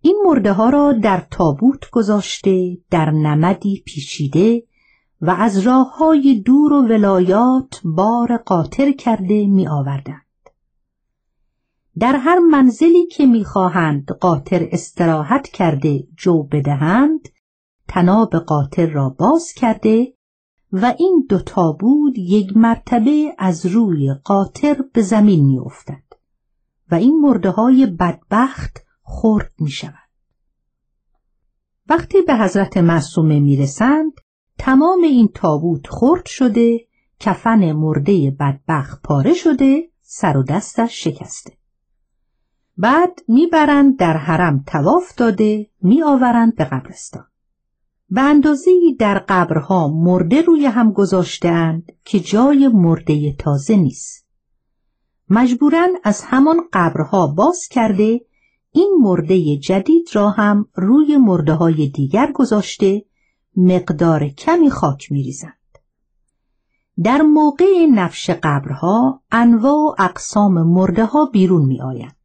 این 0.00 0.22
مرده 0.24 0.52
ها 0.52 0.68
را 0.68 0.92
در 0.92 1.26
تابوت 1.30 1.90
گذاشته 1.90 2.78
در 2.90 3.10
نمدی 3.10 3.82
پیچیده 3.86 4.62
و 5.20 5.30
از 5.30 5.58
راه 5.58 5.98
های 5.98 6.40
دور 6.40 6.72
و 6.72 6.82
ولایات 6.82 7.80
بار 7.84 8.36
قاطر 8.36 8.92
کرده 8.92 9.46
می 9.46 9.68
آوردند. 9.68 10.29
در 12.00 12.16
هر 12.16 12.38
منزلی 12.38 13.06
که 13.06 13.26
می‌خواهند 13.26 14.08
قاطر 14.08 14.68
استراحت 14.72 15.48
کرده 15.48 16.06
جو 16.16 16.42
بدهند 16.42 17.28
تناب 17.88 18.36
قاطر 18.36 18.86
را 18.86 19.08
باز 19.08 19.52
کرده 19.52 20.14
و 20.72 20.94
این 20.98 21.26
دو 21.28 21.38
تابود 21.38 22.18
یک 22.18 22.56
مرتبه 22.56 23.34
از 23.38 23.66
روی 23.66 24.14
قاطر 24.24 24.84
به 24.92 25.02
زمین 25.02 25.46
میافتد 25.46 26.02
و 26.90 26.94
این 26.94 27.20
مرده 27.20 27.50
های 27.50 27.86
بدبخت 27.86 28.78
خرد 29.02 29.52
می 29.58 29.70
شود. 29.70 30.10
وقتی 31.88 32.22
به 32.22 32.36
حضرت 32.36 32.76
معصومه 32.76 33.40
می 33.40 33.56
رسند 33.56 34.12
تمام 34.58 35.02
این 35.02 35.28
تابوت 35.34 35.86
خرد 35.90 36.26
شده 36.26 36.80
کفن 37.20 37.72
مرده 37.72 38.30
بدبخت 38.40 39.02
پاره 39.02 39.34
شده 39.34 39.90
سر 40.00 40.36
و 40.36 40.42
دستش 40.42 41.04
شکسته. 41.04 41.59
بعد 42.76 43.20
می‌برند 43.28 43.96
در 43.96 44.16
حرم 44.16 44.64
تواف 44.66 45.14
داده 45.14 45.70
میآورند 45.82 46.56
به 46.56 46.64
قبرستان. 46.64 47.24
به 48.10 48.20
اندازه 48.20 48.70
در 48.98 49.18
قبرها 49.18 49.88
مرده 49.88 50.42
روی 50.42 50.66
هم 50.66 50.92
گذاشتهاند 50.92 51.92
که 52.04 52.20
جای 52.20 52.68
مرده 52.68 53.32
تازه 53.32 53.76
نیست. 53.76 54.26
مجبورن 55.30 55.88
از 56.04 56.22
همان 56.24 56.60
قبرها 56.72 57.26
باز 57.26 57.68
کرده 57.68 58.20
این 58.72 58.98
مرده 59.00 59.56
جدید 59.56 60.08
را 60.12 60.30
هم 60.30 60.66
روی 60.74 61.16
مرده 61.16 61.52
های 61.52 61.88
دیگر 61.88 62.32
گذاشته 62.32 63.04
مقدار 63.56 64.28
کمی 64.28 64.70
خاک 64.70 65.12
میریزند. 65.12 65.52
در 67.02 67.22
موقع 67.22 67.86
نفش 67.94 68.30
قبرها 68.30 69.22
انواع 69.30 69.72
و 69.72 69.94
اقسام 69.98 70.62
مرده 70.62 71.04
ها 71.04 71.26
بیرون 71.26 71.66
می 71.66 71.82
آیند. 71.82 72.16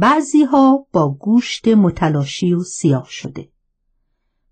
بعضی 0.00 0.44
ها 0.44 0.86
با 0.92 1.08
گوشت 1.08 1.68
متلاشی 1.68 2.54
و 2.54 2.62
سیاه 2.62 3.06
شده. 3.10 3.48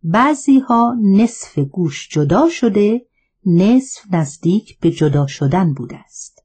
بعضی 0.02 0.58
ها 0.58 0.96
نصف 1.02 1.58
گوشت 1.58 2.10
جدا 2.12 2.48
شده 2.48 3.06
نصف 3.46 4.00
نزدیک 4.12 4.78
به 4.78 4.90
جدا 4.90 5.26
شدن 5.26 5.74
بوده 5.74 5.96
است. 5.96 6.44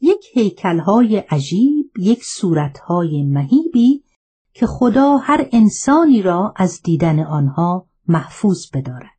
یک 0.00 0.24
هیکلهای 0.32 1.16
عجیب 1.16 1.90
یک 1.98 2.24
صورتهای 2.24 3.22
مهیبی 3.22 4.04
که 4.52 4.66
خدا 4.66 5.16
هر 5.16 5.48
انسانی 5.52 6.22
را 6.22 6.54
از 6.56 6.80
دیدن 6.82 7.20
آنها 7.20 7.88
محفوظ 8.08 8.70
بدارد. 8.74 9.18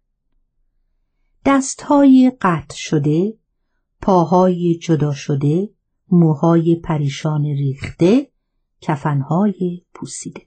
دستهای 1.45 2.31
قطع 2.41 2.75
شده، 2.75 3.37
پاهای 4.01 4.77
جدا 4.77 5.13
شده، 5.13 5.69
موهای 6.11 6.75
پریشان 6.75 7.45
ریخته، 7.45 8.32
کفنهای 8.83 9.81
پوسیده. 9.93 10.41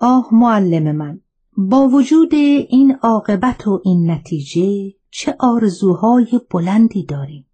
آه 0.00 0.28
معلم 0.32 0.96
من 0.96 1.20
با 1.56 1.88
وجود 1.88 2.34
این 2.34 2.96
عاقبت 3.02 3.66
و 3.66 3.82
این 3.84 4.10
نتیجه 4.10 4.94
چه 5.10 5.36
آرزوهای 5.38 6.40
بلندی 6.50 7.04
داریم 7.04 7.46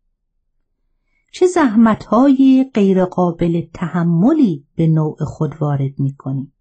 چه 1.33 1.47
زحمتهای 1.47 2.71
غیرقابل 2.75 3.63
تحملی 3.75 4.67
به 4.77 4.87
نوع 4.87 5.25
خود 5.25 5.55
وارد 5.61 5.99
می 5.99 6.15
کنیم. 6.15 6.53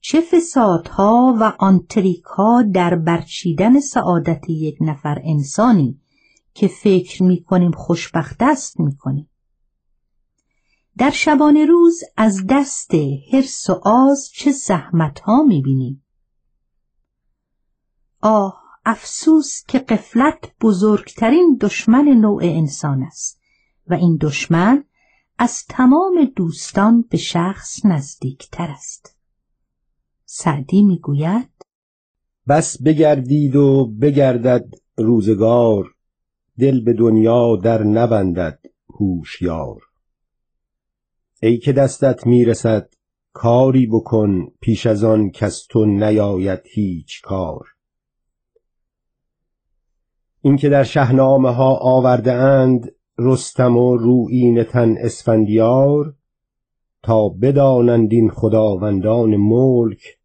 چه 0.00 0.20
فسادها 0.20 1.36
و 1.40 1.52
آنتریکها 1.58 2.62
در 2.62 2.94
برچیدن 2.94 3.80
سعادت 3.80 4.50
یک 4.50 4.76
نفر 4.80 5.20
انسانی 5.24 6.00
که 6.54 6.68
فکر 6.68 7.22
می 7.22 7.42
کنیم 7.42 7.70
خوشبخت 7.70 8.36
است 8.42 8.80
می 8.80 8.96
کنیم. 8.96 9.28
در 10.98 11.10
شبانه 11.10 11.66
روز 11.66 12.00
از 12.16 12.46
دست 12.50 12.90
حرس 13.32 13.70
و 13.70 13.80
آز 13.84 14.30
چه 14.34 14.52
زحمتها 14.52 15.42
می 15.42 15.62
بینیم. 15.62 16.04
آه 18.20 18.62
افسوس 18.84 19.64
که 19.68 19.78
قفلت 19.78 20.52
بزرگترین 20.60 21.58
دشمن 21.60 22.04
نوع 22.04 22.42
انسان 22.44 23.02
است 23.02 23.40
و 23.86 23.94
این 23.94 24.18
دشمن 24.20 24.84
از 25.38 25.64
تمام 25.68 26.32
دوستان 26.36 27.04
به 27.10 27.16
شخص 27.16 27.86
نزدیکتر 27.86 28.70
است. 28.70 29.16
سعدی 30.24 30.82
می‌گوید 30.82 31.50
بس 32.48 32.82
بگردید 32.82 33.56
و 33.56 33.86
بگردد 33.86 34.74
روزگار 34.96 35.94
دل 36.58 36.84
به 36.84 36.92
دنیا 36.92 37.56
در 37.56 37.82
نبندد 37.82 38.58
هوشیار 39.00 39.91
ای 41.44 41.58
که 41.58 41.72
دستت 41.72 42.26
می‌رسد 42.26 42.94
کاری 43.32 43.86
بکن 43.86 44.46
پیش 44.60 44.86
از 44.86 45.04
آن 45.04 45.30
کس 45.30 45.66
تو 45.66 45.84
نیاید 45.84 46.60
هیچ 46.64 47.22
کار. 47.22 47.66
اینکه 50.40 50.68
در 50.68 50.82
شهنامه 50.82 51.50
ها 51.50 51.74
آورده 51.74 52.32
اند 52.32 52.92
رستم 53.18 53.76
و 53.76 53.96
روئین 53.96 54.64
تن 54.64 54.96
اسفندیار 54.98 56.14
تا 57.02 57.28
بدانند 57.28 58.12
این 58.12 58.30
خداوندان 58.30 59.36
ملک 59.36 60.18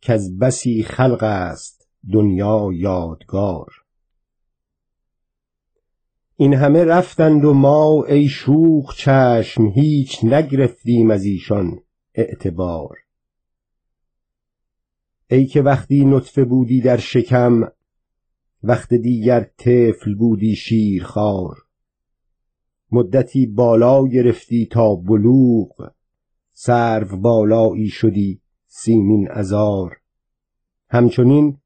که 0.00 0.12
از 0.12 0.38
بسی 0.38 0.82
خلق 0.82 1.22
است 1.22 1.88
دنیا 2.12 2.70
یادگار. 2.72 3.79
این 6.40 6.54
همه 6.54 6.84
رفتند 6.84 7.44
و 7.44 7.54
ما 7.54 8.04
ای 8.04 8.28
شوخ 8.28 8.96
چشم 8.96 9.66
هیچ 9.66 10.24
نگرفتیم 10.24 11.10
از 11.10 11.24
ایشان 11.24 11.80
اعتبار. 12.14 12.98
ای 15.30 15.46
که 15.46 15.62
وقتی 15.62 16.04
نطفه 16.04 16.44
بودی 16.44 16.80
در 16.80 16.96
شکم 16.96 17.68
وقت 18.62 18.94
دیگر 18.94 19.50
طفل 19.56 20.14
بودی 20.14 20.56
شیرخوار. 20.56 21.56
مدتی 22.92 23.46
بالا 23.46 24.06
گرفتی 24.06 24.66
تا 24.66 24.94
بلوغ 24.94 25.90
سرو 26.52 27.16
بالایی 27.16 27.88
شدی 27.88 28.40
سیمین 28.66 29.28
ازار. 29.30 29.96
همچنین 30.88 31.59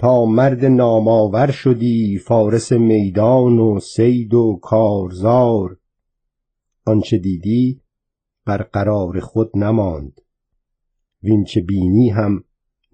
تا 0.00 0.24
مرد 0.24 0.64
نامآور 0.64 1.50
شدی 1.50 2.18
فارس 2.18 2.72
میدان 2.72 3.58
و 3.58 3.80
سید 3.80 4.34
و 4.34 4.58
کارزار. 4.62 5.76
آنچه 6.86 7.18
دیدی 7.18 7.80
بر 8.46 8.62
قرار 8.62 9.20
خود 9.20 9.58
نماند 9.58 10.20
وینچه 11.22 11.60
بینی 11.60 12.08
هم 12.08 12.44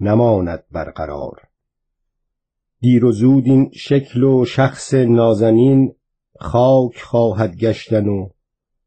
نماند 0.01 0.65
برقرار 0.73 1.41
دیر 2.81 3.05
و 3.05 3.13
زود 3.13 3.47
این 3.47 3.71
شکل 3.75 4.23
و 4.23 4.45
شخص 4.45 4.95
نازنین 4.95 5.95
خاک 6.41 7.03
خواهد 7.03 7.57
گشتن 7.57 8.07
و 8.07 8.29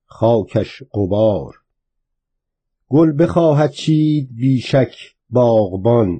خاکش 0.05 0.83
قبار 0.93 1.55
گل 2.89 3.23
بخواهد 3.23 3.71
چید 3.71 4.35
بیشک 4.35 4.95
باغبان 5.29 6.19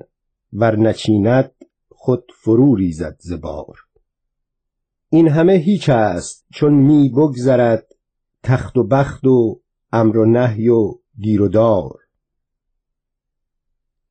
ور 0.54 0.76
نچیند 0.76 1.52
خود 2.02 2.32
فرو 2.36 2.76
ریزد 2.76 3.16
زبار 3.20 3.76
این 5.10 5.28
همه 5.28 5.54
هیچ 5.54 5.90
است 5.90 6.46
چون 6.54 6.74
می 6.74 7.10
بگذرد 7.10 7.96
تخت 8.44 8.78
و 8.78 8.84
بخت 8.84 9.26
و 9.26 9.62
امر 9.92 10.18
و 10.18 10.26
نهی 10.26 10.68
و 10.70 10.94
گیر 11.20 11.42
و 11.42 11.48
دار. 11.48 12.00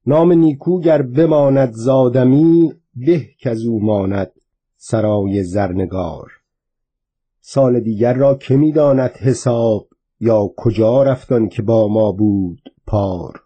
نام 0.06 0.32
نیکو 0.32 0.80
گر 0.80 1.02
بماند 1.02 1.72
زادمی 1.72 2.72
به 2.94 3.28
کزو 3.40 3.78
ماند 3.78 4.32
سرای 4.76 5.42
زرنگار. 5.42 6.30
سال 7.40 7.80
دیگر 7.80 8.14
را 8.14 8.34
که 8.34 8.56
می‌داند 8.56 9.10
حساب 9.10 9.88
یا 10.20 10.50
کجا 10.56 11.02
رفتن 11.02 11.48
که 11.48 11.62
با 11.62 11.88
ما 11.88 12.12
بود 12.12 12.60
پار؟ 12.86 13.42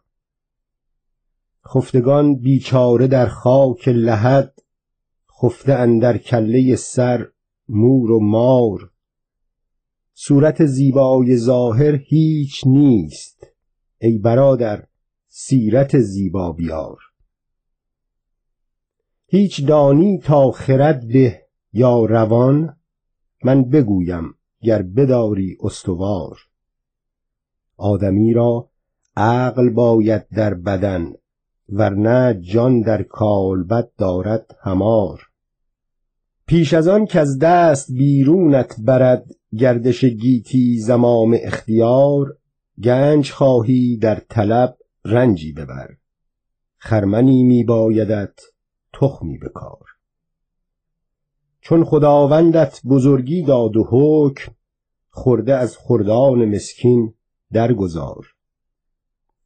خفتگان 1.75 2.35
بیچاره 2.35 3.07
در 3.07 3.27
خاک 3.27 3.89
لحد 3.89 4.55
خفته 5.43 5.73
اندر 5.73 6.19
کله 6.19 6.77
سر 6.77 7.29
مور 7.69 8.11
و 8.11 8.21
مار. 8.21 8.91
صورت 10.15 10.65
زیبای 10.67 11.37
ظاهر 11.37 11.95
هیچ 11.95 12.67
نیست 12.67 13.47
ای 14.01 14.19
برادر 14.19 14.87
سیرت 15.29 15.99
زیبا 15.99 16.53
بیار. 16.53 16.99
هیچ 19.27 19.67
دانی 19.67 20.19
تا 20.19 20.51
خرد 20.51 21.09
به 21.09 21.43
یا 21.73 22.05
روان 22.05 22.77
من 23.45 23.65
بگویم 23.65 24.35
گر 24.63 24.83
بداری 24.83 25.57
استوار. 25.61 26.39
آدمی 27.77 28.33
را 28.33 28.71
عقل 29.17 29.71
باید 29.71 30.29
در 30.29 30.55
بدن 30.55 31.13
ورنه 31.69 32.41
جان 32.41 32.81
در 32.81 33.03
کالبد 33.03 33.91
دارد 33.99 34.57
همار. 34.63 35.21
پیش 36.47 36.75
از 36.75 36.89
آن 36.89 37.07
از 37.15 37.39
دست 37.39 37.93
بیرونت 37.93 38.75
برد 38.79 39.25
گردش 39.59 40.05
گیتی 40.05 40.79
زمام 40.79 41.37
اختیار 41.43 42.37
گنج 42.83 43.31
خواهی 43.31 43.97
در 43.97 44.15
طلب 44.29 44.77
رنجی 45.05 45.53
ببر. 45.53 45.89
خرمنی 46.79 47.43
می 47.43 47.65
بایدت 47.65 48.41
تخمی 48.93 49.39
بکار. 49.39 49.87
چون 51.61 51.85
خداوندت 51.85 52.81
بزرگی 52.85 53.43
داد 53.43 53.77
و 53.77 53.89
حکم 53.91 54.53
خورده 55.11 55.55
از 55.55 55.77
خردان 55.77 56.45
مسکین 56.45 57.15
درگذار. 57.53 58.27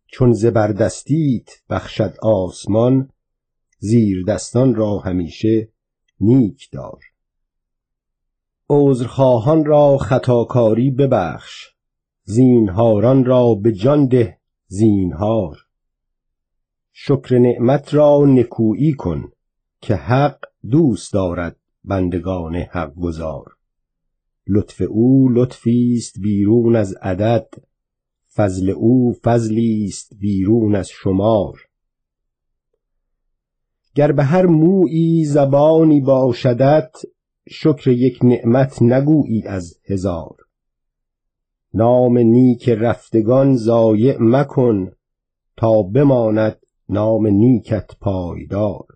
چون 0.07 0.33
زبردستیت 0.33 1.51
بخشد 1.71 2.17
آسمان 2.23 3.11
زیر 3.79 4.25
دستان 4.25 4.75
را 4.75 4.99
همیشه 4.99 5.69
نیک 6.21 6.71
دار. 6.73 7.01
عذرخواهان 8.71 9.65
را 9.65 9.99
خطاکاری 9.99 10.91
ببخش 10.91 11.69
زینهاران 12.23 13.25
را 13.25 13.55
به 13.55 13.73
جان 13.73 14.07
ده 14.07 14.39
زینهار. 14.67 15.57
شکر 16.93 17.39
نعمت 17.39 17.95
را 17.95 18.25
نکویی 18.27 18.93
کن 18.93 19.33
که 19.81 19.95
حق 19.95 20.39
دوست 20.71 21.13
دارد 21.13 21.57
بندگان 21.85 22.57
حق 22.57 22.95
گذار 22.95 23.57
لطف 24.49 24.83
او 24.89 25.29
لطفی 25.29 25.95
است 25.97 26.21
بیرون 26.21 26.77
از 26.77 26.95
عدد 27.03 27.49
فضل 28.37 28.71
او 28.71 29.15
فضلی 29.25 29.85
است 29.85 30.13
بیرون 30.19 30.75
از 30.75 30.89
شمار. 30.89 31.61
گر 33.95 34.13
به 34.13 34.25
هر 34.25 34.47
مویی 34.47 35.25
زبانی 35.25 36.01
باشدت 36.01 36.91
شکر 37.49 37.91
یک 37.91 38.19
نعمت 38.23 38.83
نگویی 38.83 39.43
از 39.47 39.79
هزار. 39.89 40.37
نام 41.75 42.19
نیک 42.19 42.69
رفتگان 42.69 43.57
ضایع 43.57 44.17
مکن 44.21 44.93
تا 45.57 45.83
بماند 45.83 46.59
نام 46.89 47.27
نیکت 47.27 47.91
پایدار. 48.01 48.87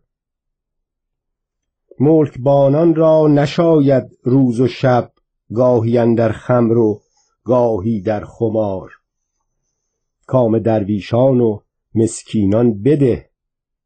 ملک 2.01 2.39
بانان 2.39 2.95
را 2.95 3.29
نشاید 3.29 4.05
روز 4.25 4.61
و 4.61 4.67
شب 4.67 5.13
گاهی 5.55 6.15
در 6.15 6.33
خمر 6.33 6.77
و 6.79 7.01
گاهی 7.45 8.01
در 8.03 8.25
خمار. 8.25 9.00
کام 10.31 10.59
درویشان 10.59 11.41
و 11.41 11.61
مسکینان 11.95 12.83
بده 12.83 13.31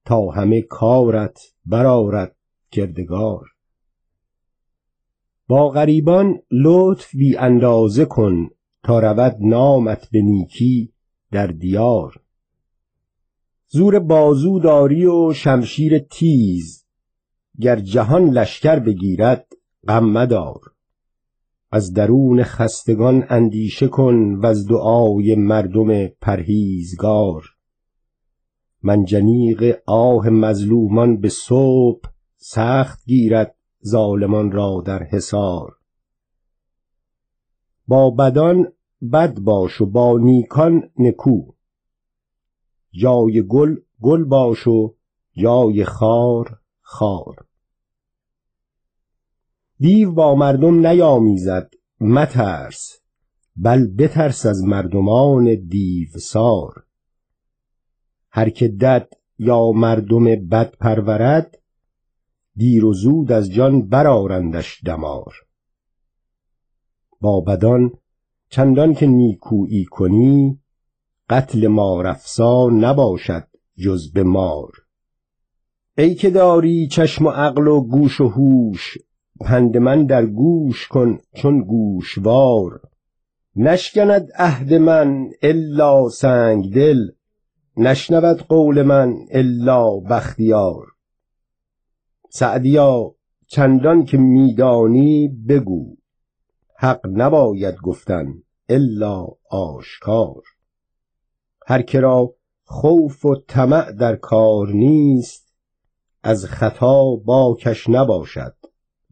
تا 0.04 0.30
همه 0.30 0.62
کارت 0.62 1.38
برارد 1.66 2.36
کردگار. 2.70 3.46
با 5.48 5.68
غریبان 5.68 6.38
لطف 6.50 7.14
بی 7.14 7.36
اندازه 7.36 8.04
کن 8.04 8.50
تا 8.82 8.98
رود 8.98 9.36
نامت 9.40 10.08
به 10.10 10.22
نیکی 10.22 10.92
در 11.32 11.46
دیار. 11.46 12.20
زور 13.68 13.98
بازو 13.98 14.58
داری 14.58 15.06
و 15.06 15.32
شمشیر 15.32 15.98
تیز 15.98 16.86
گر 17.60 17.76
جهان 17.76 18.30
لشکر 18.30 18.78
بگیرد 18.78 19.46
غم 19.88 20.04
مدار. 20.04 20.73
از 21.74 21.92
درون 21.92 22.42
خستگان 22.42 23.26
اندیشه 23.28 23.88
کن 23.88 24.34
و 24.34 24.46
از 24.46 24.66
دعای 24.68 25.34
مردم 25.34 26.06
پرهیزگار. 26.06 27.44
منجنیق 28.82 29.78
آه 29.86 30.28
مظلومان 30.28 31.20
به 31.20 31.28
صبح 31.28 32.10
سخت 32.36 33.04
گیرد 33.06 33.54
ظالمان 33.86 34.52
را 34.52 34.82
در 34.86 35.02
حصار. 35.02 35.76
با 37.88 38.10
بدان 38.10 38.72
بد 39.12 39.38
باش 39.38 39.80
و 39.80 39.86
با 39.86 40.18
نیکان 40.18 40.90
نکو. 40.98 41.42
جای 42.92 43.42
گل 43.48 43.76
گل 44.00 44.24
باش 44.24 44.66
و 44.66 44.94
جای 45.36 45.84
خار 45.84 46.58
خار. 46.80 47.46
دیو 49.84 50.12
با 50.12 50.34
مردم 50.34 50.86
نیامیزد 50.86 51.70
مترس 52.00 53.00
بل 53.56 53.86
بترس 53.86 54.46
از 54.46 54.64
مردمان 54.64 55.54
دیو 55.68 56.08
سار 56.18 56.84
هر 58.30 58.50
که 58.50 58.68
دد 58.68 59.08
یا 59.38 59.70
مردم 59.70 60.24
بد 60.24 60.76
پرورد 60.76 61.58
دیر 62.56 62.84
و 62.84 62.92
زود 62.92 63.32
از 63.32 63.50
جان 63.50 63.88
برارندش 63.88 64.80
دمار. 64.84 65.34
با 67.20 67.40
بدان 67.40 67.92
چندان 68.48 68.94
که 68.94 69.06
نیکویی 69.06 69.84
کنی 69.84 70.60
قتل 71.30 71.66
مارافسا 71.66 72.68
نباشد 72.70 73.46
جز 73.76 74.12
به 74.12 74.22
مار. 74.22 74.72
ای 75.98 76.14
که 76.14 76.30
داری 76.30 76.88
چشم 76.88 77.26
و 77.26 77.30
عقل 77.30 77.68
و 77.68 77.80
گوش 77.80 78.20
و 78.20 78.28
هوش 78.28 78.98
پند 79.40 79.76
من 79.76 80.06
در 80.06 80.26
گوش 80.26 80.88
کن 80.88 81.18
چون 81.34 81.64
گوشوار. 81.64 82.80
نشکند 83.56 84.28
عهد 84.34 84.74
من 84.74 85.30
الا 85.42 86.08
سنگ 86.08 86.74
دل 86.74 86.98
نشنود 87.76 88.42
قول 88.42 88.82
من 88.82 89.16
الا 89.30 90.00
بختیار. 90.00 90.86
سعدیا 92.30 93.14
چندان 93.46 94.04
که 94.04 94.18
میدانی 94.18 95.28
بگو 95.48 95.96
حق 96.76 97.00
نباید 97.06 97.74
گفتن 97.76 98.34
الا 98.68 99.26
آشکار. 99.50 100.42
هر 101.66 101.82
که 101.82 102.00
را 102.00 102.34
خوف 102.64 103.24
و 103.24 103.36
طمع 103.48 103.92
در 103.92 104.16
کار 104.16 104.68
نیست 104.68 105.54
از 106.22 106.44
خطا 106.44 107.16
باکش 107.16 107.88
نباشد. 107.88 108.54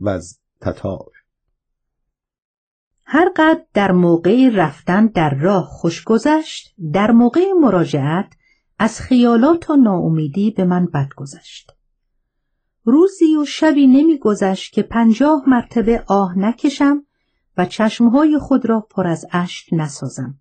و 0.03 0.09
از 0.09 0.39
تتار 0.61 1.11
هر 3.05 3.29
قد 3.37 3.67
در 3.75 3.93
موقع 3.93 4.51
رفتن 4.55 5.07
در 5.07 5.35
راه 5.35 5.65
خوش 5.65 6.05
گذشت 6.05 6.75
در 6.93 7.11
موقع 7.11 7.53
مراجعت 7.61 8.33
از 8.79 9.01
خیالات 9.01 9.71
و 9.71 9.77
ناامیدی 9.77 10.51
به 10.51 10.65
من 10.65 10.87
بد 10.87 11.09
گذشت 11.17 11.73
روزی 12.85 13.37
و 13.37 13.45
شبی 13.45 13.87
نمی 13.87 14.19
گذشت 14.19 14.73
که 14.73 14.83
پنجاه 14.83 15.45
مرتبه 15.47 16.05
آه 16.07 16.39
نکشم 16.39 17.07
و 17.57 17.67
چشمهای 17.67 18.39
خود 18.39 18.67
را 18.67 18.81
پر 18.81 19.07
از 19.07 19.27
اشک 19.33 19.69
نسازم 19.73 20.41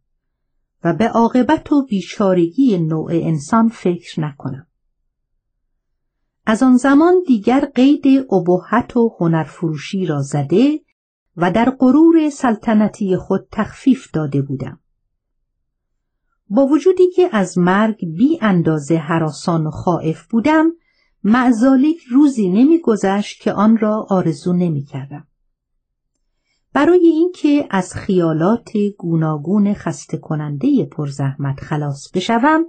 و 0.83 0.93
به 0.93 1.07
عاقبت 1.07 1.71
و 1.71 1.85
بیچارگی 1.85 2.77
نوع 2.77 3.11
انسان 3.13 3.69
فکر 3.69 4.21
نکنم. 4.21 4.67
از 6.45 6.63
آن 6.63 6.77
زمان 6.77 7.13
دیگر 7.27 7.65
قید 7.65 8.33
ابهت 8.33 8.97
و 8.97 9.15
هنرفروشی 9.19 10.05
را 10.05 10.21
زده 10.21 10.79
و 11.37 11.51
در 11.51 11.69
غرور 11.79 12.29
سلطنتی 12.29 13.17
خود 13.17 13.47
تخفیف 13.51 14.11
داده 14.11 14.41
بودم. 14.41 14.79
با 16.49 16.67
وجودی 16.67 17.11
که 17.15 17.29
از 17.31 17.57
مرگ 17.57 18.05
بی 18.17 18.39
اندازه 18.41 18.97
حراسان 18.97 19.67
و 19.67 19.71
خائف 19.71 20.27
بودم 20.27 20.71
معزالیک 21.23 22.01
روزی 22.11 22.49
نمیگذشت 22.49 23.41
که 23.41 23.53
آن 23.53 23.77
را 23.77 24.05
آرزو 24.09 24.53
نمی 24.53 24.83
کردم. 24.83 25.27
برای 26.73 27.07
اینکه 27.07 27.67
از 27.69 27.93
خیالات 27.93 28.69
گوناگون 28.97 29.73
خسته 29.73 30.17
کننده 30.17 30.85
پرزحمت 30.85 31.59
خلاص 31.59 32.11
بشوم 32.11 32.65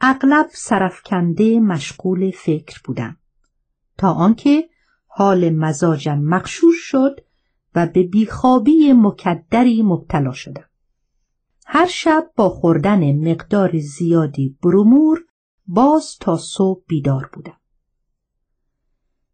اغلب 0.00 0.46
سرفکنده 0.52 1.60
مشغول 1.60 2.30
فکر 2.30 2.80
بودم. 2.84 3.16
تا 3.98 4.12
آنکه 4.12 4.68
حال 5.06 5.50
مزاجم 5.50 6.18
مخشوش 6.18 6.76
شد 6.76 7.20
و 7.74 7.86
به 7.86 8.02
بیخوابی 8.02 8.92
مکدری 8.92 9.82
مبتلا 9.82 10.32
شدم. 10.32 10.64
هر 11.66 11.86
شب 11.86 12.30
با 12.36 12.48
خوردن 12.48 13.30
مقدار 13.30 13.78
زیادی 13.78 14.58
برومور 14.62 15.24
باز 15.66 16.16
تا 16.20 16.36
صبح 16.36 16.82
بیدار 16.86 17.30
بودم. 17.32 17.58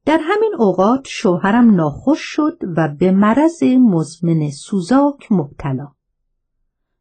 در 0.04 0.20
همین 0.22 0.54
اوقات 0.58 1.06
شوهرم 1.08 1.74
ناخوش 1.74 2.20
شد 2.20 2.58
و 2.76 2.88
به 2.98 3.10
مرض 3.10 3.62
مزمن 3.62 4.50
سوزاک 4.50 5.32
مبتلا. 5.32 5.92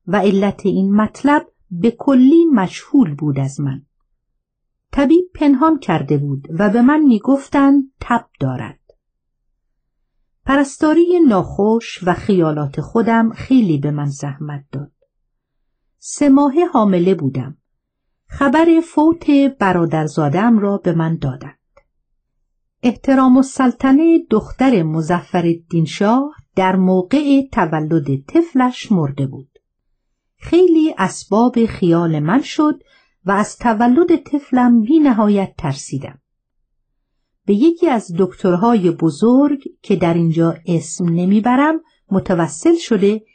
و 0.08 0.16
علت 0.16 0.66
این 0.66 0.96
مطلب 0.96 1.48
به 1.82 1.92
کلی 1.92 2.46
مشهول 2.46 3.16
بود 3.16 3.40
از 3.40 3.60
من. 3.60 3.82
طبیب 4.92 5.32
پنهان 5.36 5.80
کرده 5.80 6.18
بود 6.18 6.48
و 6.60 6.70
به 6.70 6.82
من 6.82 7.00
می‌گفتند 7.00 7.84
تب 8.00 8.26
دارد. 8.40 8.80
پرستاری 10.46 11.20
ناخوش 11.28 12.00
و 12.04 12.14
خیالات 12.14 12.82
خودم 12.82 13.30
خیلی 13.30 13.78
به 13.78 13.92
من 13.92 14.06
زحمت 14.06 14.66
داد. 14.72 14.92
سه 15.98 16.30
ماه 16.30 16.54
حامله 16.74 17.16
بودم. 17.16 17.58
خبر 18.28 18.82
فوت 18.84 19.30
برادرزادم 19.60 20.60
را 20.60 20.78
به 20.78 20.94
من 20.94 21.16
دادند. 21.16 21.58
احترام 22.84 23.38
السلطنه 23.38 24.20
دختر 24.30 24.84
مزفر 24.84 25.56
شاه 25.88 26.36
در 26.56 26.76
موقع 26.76 27.48
تولد 27.52 28.26
طفلش 28.26 28.92
مرده 28.92 29.28
بود. 29.28 29.53
خیلی 30.44 30.96
اسباب 30.98 31.66
خیال 31.66 32.20
من 32.20 32.42
شد 32.42 32.84
و 33.26 33.32
از 33.32 33.58
تولد 33.58 34.16
طفلم 34.16 34.82
بی 34.82 35.00
نهایت 35.00 35.54
ترسیدم. 35.58 36.22
به 37.46 37.54
یکی 37.54 37.90
از 37.90 38.12
دکترهای 38.18 38.92
بزرگ 38.92 39.64
که 39.82 39.96
در 39.96 40.14
اینجا 40.14 40.56
اسم 40.66 41.06
نمی‌برم 41.06 41.82
متوسل 42.12 42.76
شده 42.78 43.26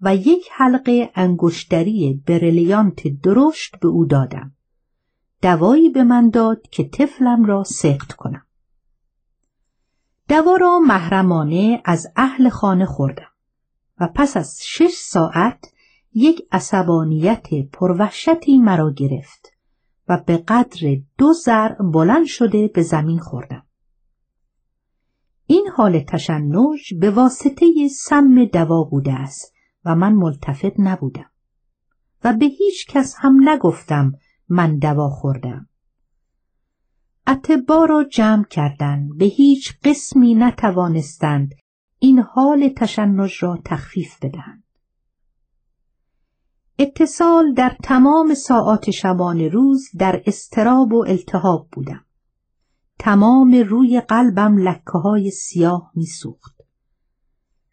و 0.00 0.16
یک 0.16 0.48
حلقه 0.52 1.10
انگشتری 1.14 2.22
برلیانت 2.26 3.08
درشت 3.22 3.76
به 3.80 3.88
او 3.88 4.04
دادم. 4.04 4.54
دوایی 5.42 5.90
به 5.90 6.04
من 6.04 6.30
داد 6.30 6.62
که 6.70 6.84
طفلم 6.84 7.44
را 7.44 7.64
سخت 7.64 8.12
کنم. 8.12 8.46
دوا 10.28 10.56
را 10.56 10.78
محرمانه 10.78 11.82
از 11.84 12.12
اهل 12.16 12.48
خانه 12.48 12.86
خوردم 12.86 13.30
و 14.00 14.08
پس 14.14 14.36
از 14.36 14.58
شش 14.62 14.94
ساعت 14.94 15.71
یک 16.14 16.48
عصبانیت 16.52 17.46
پروحشتی 17.72 18.58
مرا 18.58 18.92
گرفت 18.96 19.52
و 20.08 20.22
به 20.26 20.36
قدر 20.36 21.00
دو 21.18 21.32
زر 21.32 21.68
بلند 21.74 22.26
شده 22.26 22.68
به 22.68 22.82
زمین 22.82 23.18
خوردم. 23.18 23.66
این 25.46 25.68
حال 25.76 26.00
تشنج 26.00 26.94
به 27.00 27.10
واسطه 27.10 27.88
سم 27.88 28.44
دوا 28.44 28.84
بوده 28.84 29.12
است 29.12 29.54
و 29.84 29.94
من 29.94 30.12
ملتفت 30.12 30.72
نبودم 30.78 31.30
و 32.24 32.32
به 32.32 32.46
هیچ 32.46 32.86
کس 32.86 33.14
هم 33.18 33.48
نگفتم 33.48 34.12
من 34.48 34.78
دوا 34.78 35.08
خوردم. 35.08 35.68
اتبا 37.26 37.84
را 37.84 38.04
جمع 38.04 38.44
کردند 38.44 39.18
به 39.18 39.24
هیچ 39.24 39.72
قسمی 39.84 40.34
نتوانستند 40.34 41.54
این 41.98 42.18
حال 42.18 42.68
تشنج 42.68 43.34
را 43.40 43.58
تخفیف 43.64 44.18
بدهند 44.24 44.61
اتصال 46.78 47.54
در 47.54 47.76
تمام 47.82 48.34
ساعات 48.34 48.90
شبان 48.90 49.40
روز 49.40 49.88
در 49.98 50.22
استراب 50.26 50.92
و 50.92 51.04
التهاب 51.08 51.68
بودم 51.72 52.04
تمام 52.98 53.54
روی 53.54 54.00
قلبم 54.00 54.56
لکه 54.56 54.98
های 55.04 55.30
سیاه 55.30 55.92
میسوخت 55.94 56.56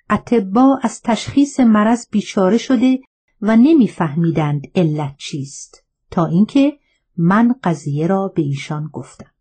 اتبا 0.10 0.80
از 0.84 1.02
تشخیص 1.02 1.60
مرض 1.60 2.08
بیچاره 2.12 2.58
شده 2.58 3.00
و 3.42 3.56
نمیفهمیدند 3.56 4.68
علت 4.76 5.16
چیست 5.18 5.84
تا 6.12 6.26
اینکه 6.26 6.80
من 7.18 7.56
قضیه 7.64 8.08
را 8.08 8.28
به 8.28 8.42
ایشان 8.42 8.90
گفتم 8.94 9.32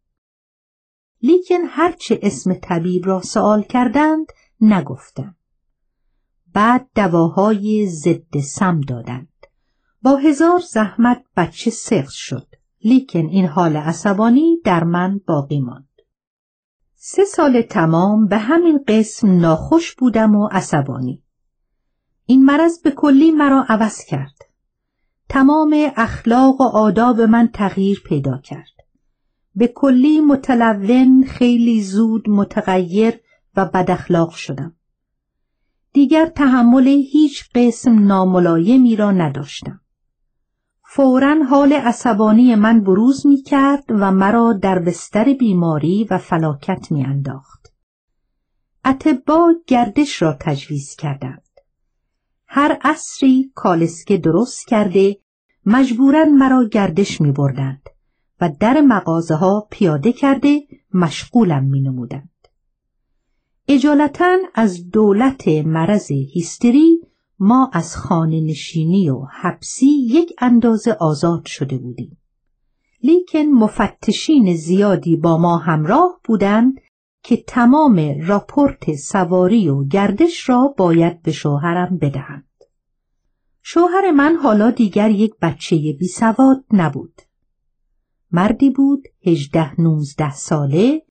لیکن 1.22 1.61
هرچه 1.68 2.18
اسم 2.22 2.54
طبیب 2.54 3.06
را 3.06 3.22
سوال 3.22 3.62
کردند 3.62 4.26
نگفتم. 4.61 5.36
بعد 6.54 6.88
دواهای 6.94 7.86
ضد 7.86 8.38
سم 8.40 8.80
دادند. 8.80 9.28
با 10.03 10.16
هزار 10.16 10.59
زحمت 10.59 11.24
بچه 11.36 11.70
سخت 11.70 12.14
شد. 12.14 12.46
لیکن 12.84 13.26
این 13.26 13.46
حال 13.46 13.76
عصبانی 13.76 14.61
در 14.64 14.84
من 14.84 15.20
باقی 15.26 15.61
ماند. 15.61 15.88
سه 16.94 17.24
سال 17.24 17.62
تمام 17.62 18.26
به 18.26 18.38
همین 18.38 18.84
قسم 18.88 19.40
ناخوش 19.40 19.94
بودم 19.94 20.34
و 20.34 20.49
عصبانی. 20.53 21.22
این 22.26 22.44
مرض 22.44 22.82
به 22.82 22.90
کلی 22.90 23.30
مرا 23.30 23.64
عوض 23.68 24.05
کرد 24.05 24.44
تمام 25.28 25.92
اخلاق 25.96 26.61
و 26.61 26.64
آداب 26.64 27.20
من 27.20 27.49
تغییر 27.49 28.03
پیدا 28.07 28.38
کرد 28.38 28.72
به 29.55 29.66
کلی 29.66 30.20
متلون 30.20 31.24
خیلی 31.24 31.82
زود 31.82 32.30
متغیر 32.30 33.20
و 33.57 33.64
بداخلاق 33.64 34.30
شدم 34.30 34.76
دیگر 35.92 36.26
تحمل 36.26 36.86
هیچ 36.86 37.44
قسم 37.55 38.07
ناملایمی 38.07 38.96
را 38.96 39.11
نداشتم 39.11 39.80
فورا 40.91 41.45
حال 41.51 41.72
عصبانی 41.72 42.55
من 42.55 42.80
بروز 42.80 43.26
می 43.26 43.43
کرد 43.43 43.84
و 43.89 44.11
مرا 44.12 44.53
در 44.53 44.78
بستر 44.78 45.32
بیماری 45.32 46.07
و 46.11 46.18
فلاکت 46.18 46.93
می 46.93 47.05
انداخت. 47.05 47.72
اتبا 48.84 49.55
گردش 49.66 50.22
را 50.22 50.36
تجویز 50.41 50.97
کردند. 50.97 51.49
هر 52.47 52.78
عصری 52.82 53.53
کالسکه 53.55 54.16
درست 54.16 54.68
کرده 54.68 55.16
مجبورا 55.66 56.24
مرا 56.24 56.64
گردش 56.64 57.20
می 57.20 57.32
بردند 57.32 57.89
و 58.41 58.51
در 58.61 58.80
مغازه 58.80 59.34
ها 59.34 59.68
پیاده 59.70 60.12
کرده 60.12 60.61
مشغولم 60.95 61.64
می 61.64 61.80
نمودند. 61.80 62.49
اجالتا 63.68 64.36
از 64.55 64.91
دولت 64.91 65.49
مرض 65.49 66.11
هیستری 66.11 66.97
ما 67.39 67.70
از 67.72 67.97
خانه 67.97 68.41
نشینی 68.41 69.11
و 69.11 69.26
حبسی 69.32 69.86
یک 69.86 70.32
اندازه 70.39 70.97
آزاد 71.01 71.47
شده 71.47 71.78
بودیم. 71.78 72.18
لیکن 73.03 73.39
مفتشین 73.39 74.57
زیادی 74.57 75.16
با 75.16 75.39
ما 75.39 75.59
همراه 75.59 76.20
بودند 76.24 76.80
که 77.22 77.36
تمام 77.36 78.14
راپورت 78.26 78.95
سواری 78.95 79.68
و 79.68 79.84
گردش 79.84 80.49
را 80.49 80.74
باید 80.76 81.22
به 81.22 81.32
شوهرم 81.32 81.99
بدهند. 81.99 82.49
شوهر 83.62 84.11
من 84.11 84.36
حالا 84.36 84.70
دیگر 84.70 85.11
یک 85.11 85.34
بچه 85.43 85.76
بی 85.76 86.09
سواد 86.09 86.64
نبود. 86.72 87.22
مردی 88.32 88.70
بود 88.70 89.03
هجده 89.26 89.80
نوزده 89.80 90.34
ساله 90.34 91.03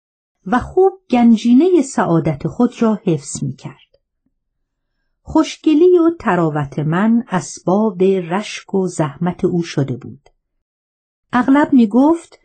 و 0.46 0.60
خوب 0.60 0.94
گنجینه 1.12 1.82
سعادت 1.82 2.48
خود 2.48 2.82
را 2.82 3.00
حفظ 3.04 3.44
می 3.44 3.56
کرد. 3.56 3.87
خوشگلی 5.30 5.98
و 5.98 6.12
تراوت 6.20 6.80
من 6.80 7.24
اسباب 7.28 8.04
رشک 8.04 8.74
و 8.74 8.88
زحمت 8.88 9.46
او 9.46 9.64
شده 9.64 9.98
بود. 9.98 10.30
اغلب 11.34 11.74
می 11.74 11.88
گفت 11.88 12.40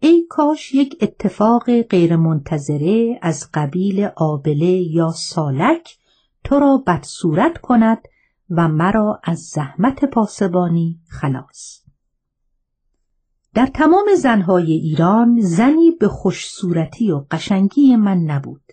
ای 0.00 0.26
کاش 0.28 0.74
یک 0.74 0.98
اتفاق 1.00 1.82
غیرمنتظره 1.82 3.18
از 3.22 3.48
قبیل 3.54 4.08
آبله 4.16 4.66
یا 4.66 5.10
سالک 5.10 5.98
تو 6.44 6.58
را 6.58 6.82
بدصورت 6.86 7.58
کند 7.58 7.98
و 8.50 8.68
مرا 8.68 9.20
از 9.24 9.38
زحمت 9.38 10.04
پاسبانی 10.04 11.00
خلاص. 11.08 11.82
در 13.54 13.66
تمام 13.66 14.06
زنهای 14.16 14.72
ایران 14.72 15.40
زنی 15.40 15.90
به 15.90 16.08
خوش 16.08 16.48
صورتی 16.50 17.10
و 17.10 17.24
قشنگی 17.30 17.96
من 17.96 18.18
نبود. 18.18 18.72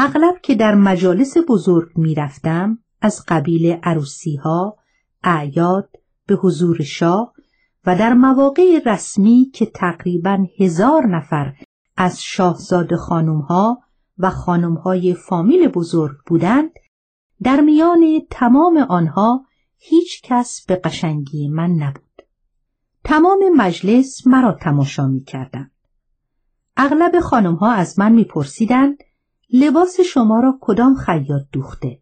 اغلب 0.00 0.40
که 0.42 0.54
در 0.54 0.74
مجالس 0.74 1.36
بزرگ 1.48 1.88
می 1.96 2.14
رفتم 2.14 2.78
از 3.00 3.24
قبیل 3.28 3.78
عروسی 3.82 4.36
ها، 4.36 4.76
اعیاد 5.24 5.90
به 6.26 6.34
حضور 6.34 6.82
شاه 6.82 7.32
و 7.86 7.96
در 7.96 8.14
مواقع 8.14 8.80
رسمی 8.86 9.50
که 9.54 9.66
تقریبا 9.66 10.46
هزار 10.60 11.06
نفر 11.06 11.54
از 11.96 12.22
شاهزاده 12.22 12.96
خانم 12.96 13.40
ها 13.40 13.82
و 14.18 14.30
خانم 14.30 14.74
های 14.74 15.14
فامیل 15.14 15.68
بزرگ 15.68 16.16
بودند 16.26 16.70
در 17.42 17.60
میان 17.60 18.20
تمام 18.30 18.76
آنها 18.76 19.44
هیچ 19.78 20.22
کس 20.22 20.66
به 20.66 20.76
قشنگی 20.76 21.48
من 21.48 21.70
نبود. 21.70 22.22
تمام 23.04 23.38
مجلس 23.56 24.26
مرا 24.26 24.52
تماشا 24.52 25.06
می 25.06 25.24
کردن. 25.24 25.70
اغلب 26.76 27.20
خانم 27.20 27.54
ها 27.54 27.72
از 27.72 27.98
من 27.98 28.12
می 28.12 28.24
پرسیدند 28.24 28.98
لباس 29.52 30.00
شما 30.00 30.40
را 30.40 30.58
کدام 30.60 30.94
خیاط 30.94 31.42
دوخته؟ 31.52 32.00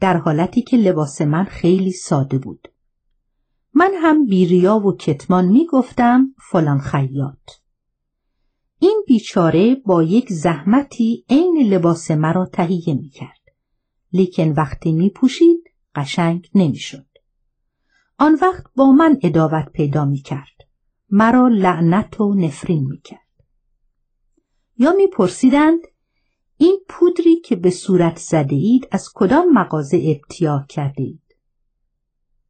در 0.00 0.16
حالتی 0.16 0.62
که 0.62 0.76
لباس 0.76 1.22
من 1.22 1.44
خیلی 1.44 1.92
ساده 1.92 2.38
بود. 2.38 2.68
من 3.74 3.92
هم 3.94 4.26
بیریا 4.26 4.78
و 4.78 4.96
کتمان 4.96 5.44
می 5.44 5.66
گفتم 5.66 6.34
فلان 6.50 6.78
خیاط. 6.78 7.50
این 8.78 9.04
بیچاره 9.06 9.74
با 9.74 10.02
یک 10.02 10.32
زحمتی 10.32 11.24
عین 11.30 11.72
لباس 11.74 12.10
مرا 12.10 12.46
تهیه 12.46 12.94
می 12.94 13.08
کرد. 13.08 13.40
لیکن 14.12 14.48
وقتی 14.48 14.92
می 14.92 15.10
پوشید 15.10 15.64
قشنگ 15.94 16.50
نمی 16.54 16.78
شد. 16.78 17.06
آن 18.18 18.38
وقت 18.42 18.64
با 18.76 18.92
من 18.92 19.18
اداوت 19.22 19.72
پیدا 19.72 20.04
می 20.04 20.18
کرد. 20.18 20.68
مرا 21.10 21.48
لعنت 21.48 22.20
و 22.20 22.34
نفرین 22.34 22.84
می 22.84 23.00
کرد. 23.00 23.18
یا 24.76 24.92
می 24.92 25.06
پرسیدند 25.06 25.78
این 26.62 26.80
پودری 26.88 27.40
که 27.40 27.56
به 27.56 27.70
صورت 27.70 28.18
زده 28.18 28.54
اید 28.54 28.88
از 28.90 29.08
کدام 29.14 29.52
مغازه 29.52 30.16
ابتیاه 30.16 30.66
کرده 30.66 31.02
اید؟ 31.02 31.36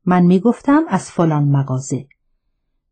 من 0.04 0.22
می 0.22 0.40
گفتم 0.40 0.84
از 0.88 1.10
فلان 1.10 1.44
مغازه. 1.44 2.06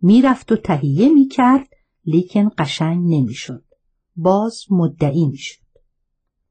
می‌رفت 0.03 0.53
و 0.53 0.57
تهیه 0.57 1.09
می 1.09 1.29
کرد 1.29 1.69
لیکن 2.05 2.51
قشنگ 2.59 3.15
نمی 3.15 3.35
شد. 3.35 3.65
باز 4.17 4.65
مدعی 4.71 5.27
می 5.27 5.37
شد. 5.37 5.61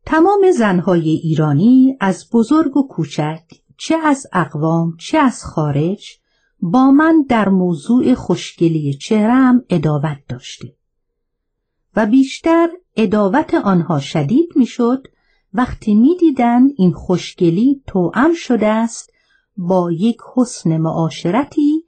تمام 0.06 0.52
زنهای 0.52 1.10
ایرانی 1.10 1.98
از 2.00 2.30
بزرگ 2.34 2.78
و 2.78 2.88
کوچک 2.88 3.44
چه 3.78 3.96
از 3.98 4.28
اقوام 4.34 4.98
چه 4.98 5.18
از 5.18 5.44
خارج 5.44 6.20
با 6.62 6.92
من 6.92 7.26
در 7.30 7.50
موضوع 7.50 8.14
خوشگلی 8.14 8.94
چهرم 8.94 9.66
اداوت 9.70 10.18
داشته 10.28 10.76
و 11.96 12.06
بیشتر 12.06 12.70
اداوت 12.96 13.54
آنها 13.54 14.00
شدید 14.00 14.50
می‌شد 14.56 15.08
وقتی 15.54 15.96
می‌دیدند 15.96 16.72
این 16.78 16.92
خوشگلی 16.92 17.84
توأم 17.88 18.34
شده 18.34 18.68
است 18.68 19.14
با 19.58 19.92
یک 19.92 20.18
حسن 20.36 20.78
معاشرتی 20.78 21.84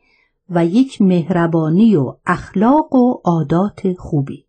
و 0.50 0.66
یک 0.66 1.02
مهربانی 1.02 1.96
و 1.96 2.16
اخلاق 2.26 2.96
و 2.96 3.22
عادات 3.24 3.94
خوبی 3.94 4.46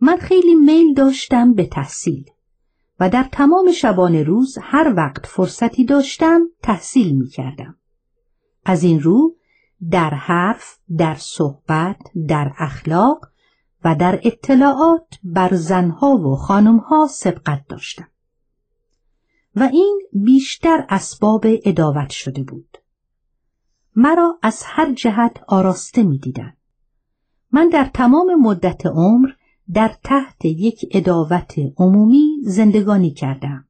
من 0.00 0.16
خیلی 0.16 0.54
میل 0.54 0.94
داشتم 0.94 1.54
به 1.54 1.66
تحصیل 1.66 2.24
و 3.00 3.10
در 3.10 3.28
تمام 3.32 3.72
شبان 3.72 4.14
روز 4.14 4.58
هر 4.62 4.94
وقت 4.96 5.26
فرصتی 5.26 5.84
داشتم 5.84 6.40
تحصیل 6.62 7.16
می 7.16 7.28
کردم. 7.28 7.76
از 8.64 8.82
این 8.82 9.00
رو 9.00 9.36
در 9.90 10.14
حرف، 10.14 10.78
در 10.98 11.14
صحبت، 11.14 11.96
در 12.28 12.52
اخلاق 12.58 13.30
و 13.84 13.94
در 13.94 14.20
اطلاعات 14.24 15.18
بر 15.24 15.54
زنها 15.54 16.16
و 16.16 16.36
خانمها 16.36 17.06
سبقت 17.10 17.64
داشتم. 17.68 18.08
و 19.56 19.62
این 19.62 20.00
بیشتر 20.12 20.86
اسباب 20.88 21.46
اداوت 21.64 22.10
شده 22.10 22.42
بود. 22.42 22.78
مرا 23.96 24.38
از 24.42 24.62
هر 24.66 24.92
جهت 24.92 25.44
آراسته 25.48 26.02
می 26.02 26.18
دیدن. 26.18 26.52
من 27.52 27.68
در 27.68 27.90
تمام 27.94 28.34
مدت 28.40 28.86
عمر 28.86 29.28
در 29.72 29.94
تحت 30.04 30.44
یک 30.44 30.86
اداوت 30.90 31.54
عمومی 31.76 32.40
زندگانی 32.44 33.10
کردم 33.10 33.64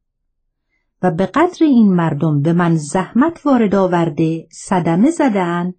و 1.03 1.11
به 1.11 1.27
قدر 1.27 1.67
این 1.67 1.93
مردم 1.93 2.41
به 2.41 2.53
من 2.53 2.77
زحمت 2.77 3.47
وارد 3.47 3.75
آورده 3.75 4.49
صدمه 4.51 5.11
زدن 5.11 5.75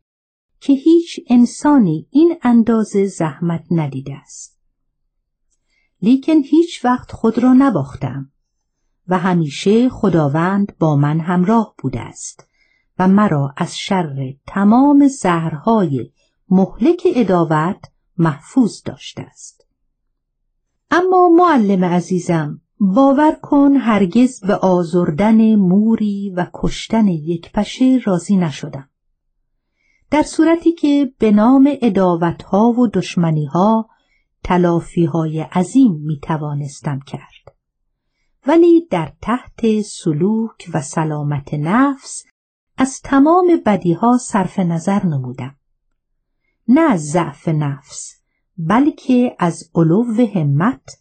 که 0.62 0.74
هیچ 0.74 1.20
انسانی 1.30 2.08
این 2.10 2.38
اندازه 2.42 3.06
زحمت 3.06 3.64
ندیده 3.72 4.16
است. 4.16 4.60
لیکن 6.02 6.44
هیچ 6.44 6.86
وقت 6.86 7.12
خود 7.12 7.38
را 7.38 7.54
نباختم 7.54 8.32
و 9.08 9.18
همیشه 9.18 9.90
خداوند 9.90 10.78
با 10.80 10.96
من 10.96 11.20
همراه 11.20 11.76
بوده 11.78 12.00
است 12.00 12.48
و 13.00 13.08
مرا 13.08 13.54
از 13.58 13.78
شر 13.78 14.34
تمام 14.48 15.08
زهرهای 15.08 16.12
مهلک 16.50 17.08
اداوت 17.16 17.86
محفوظ 18.18 18.82
داشته 18.86 19.22
است. 19.22 19.68
اما 20.92 21.30
معلم 21.30 21.86
عزیزم 21.86 22.62
باور 22.80 23.38
کن 23.42 23.72
هرگز 23.76 24.40
به 24.40 24.56
آزردن 24.56 25.56
موری 25.56 26.34
و 26.38 26.48
کشتن 26.54 27.08
یک 27.08 27.52
پشه 27.52 28.00
راضی 28.06 28.38
نشدم. 28.38 28.91
در 30.12 30.24
صورتی 30.24 30.72
که 30.72 31.14
به 31.20 31.32
نام 31.32 31.70
اداوتها 31.82 32.70
و 32.70 32.88
دشمنیها 32.88 33.90
تلافیهای 34.44 35.42
عظیم 35.42 35.94
می 35.94 36.20
توانستم 36.20 37.00
کرد. 37.00 37.56
ولی 38.48 38.88
در 38.90 39.14
تحت 39.22 39.82
سلوک 39.82 40.70
و 40.74 40.82
سلامت 40.82 41.54
نفس 41.54 42.26
از 42.78 43.02
تمام 43.02 43.62
بدیها 43.66 44.18
صرف 44.18 44.60
نظر 44.60 45.06
نمودم. 45.06 45.56
نه 46.68 46.82
از 46.82 47.02
ضعف 47.06 47.48
نفس 47.48 48.22
بلکه 48.58 49.36
از 49.40 49.72
علو 49.76 50.04
همت 50.36 51.00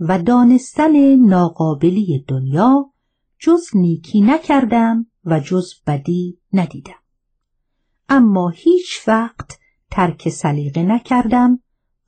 و 0.00 0.18
دانستن 0.18 1.16
ناقابلی 1.16 2.24
دنیا 2.28 2.90
جز 3.38 3.66
نیکی 3.74 4.20
نکردم 4.20 5.06
و 5.24 5.40
جز 5.40 5.72
بدی 5.86 6.38
ندیدم 6.52 7.01
اما 8.14 8.48
هیچ 8.48 9.08
وقت 9.08 9.58
ترک 9.90 10.28
سلیقه 10.28 10.82
نکردم 10.82 11.58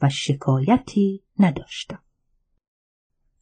و 0.02 0.08
شکایتی 0.08 1.22
نداشتم. 1.38 2.02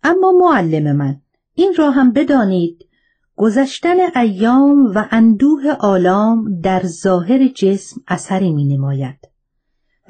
اما 0.03 0.33
معلم 0.33 0.97
من 0.97 1.21
این 1.55 1.75
را 1.79 1.91
هم 1.91 2.13
بدانید 2.13 2.89
گذشتن 3.37 3.97
ایام 4.17 4.93
و 4.95 5.05
اندوه 5.11 5.63
آلام 5.81 6.61
در 6.61 6.83
ظاهر 6.87 7.49
جسم 7.49 8.01
اثری 8.09 8.53
می 8.53 8.65
نماید 8.65 9.19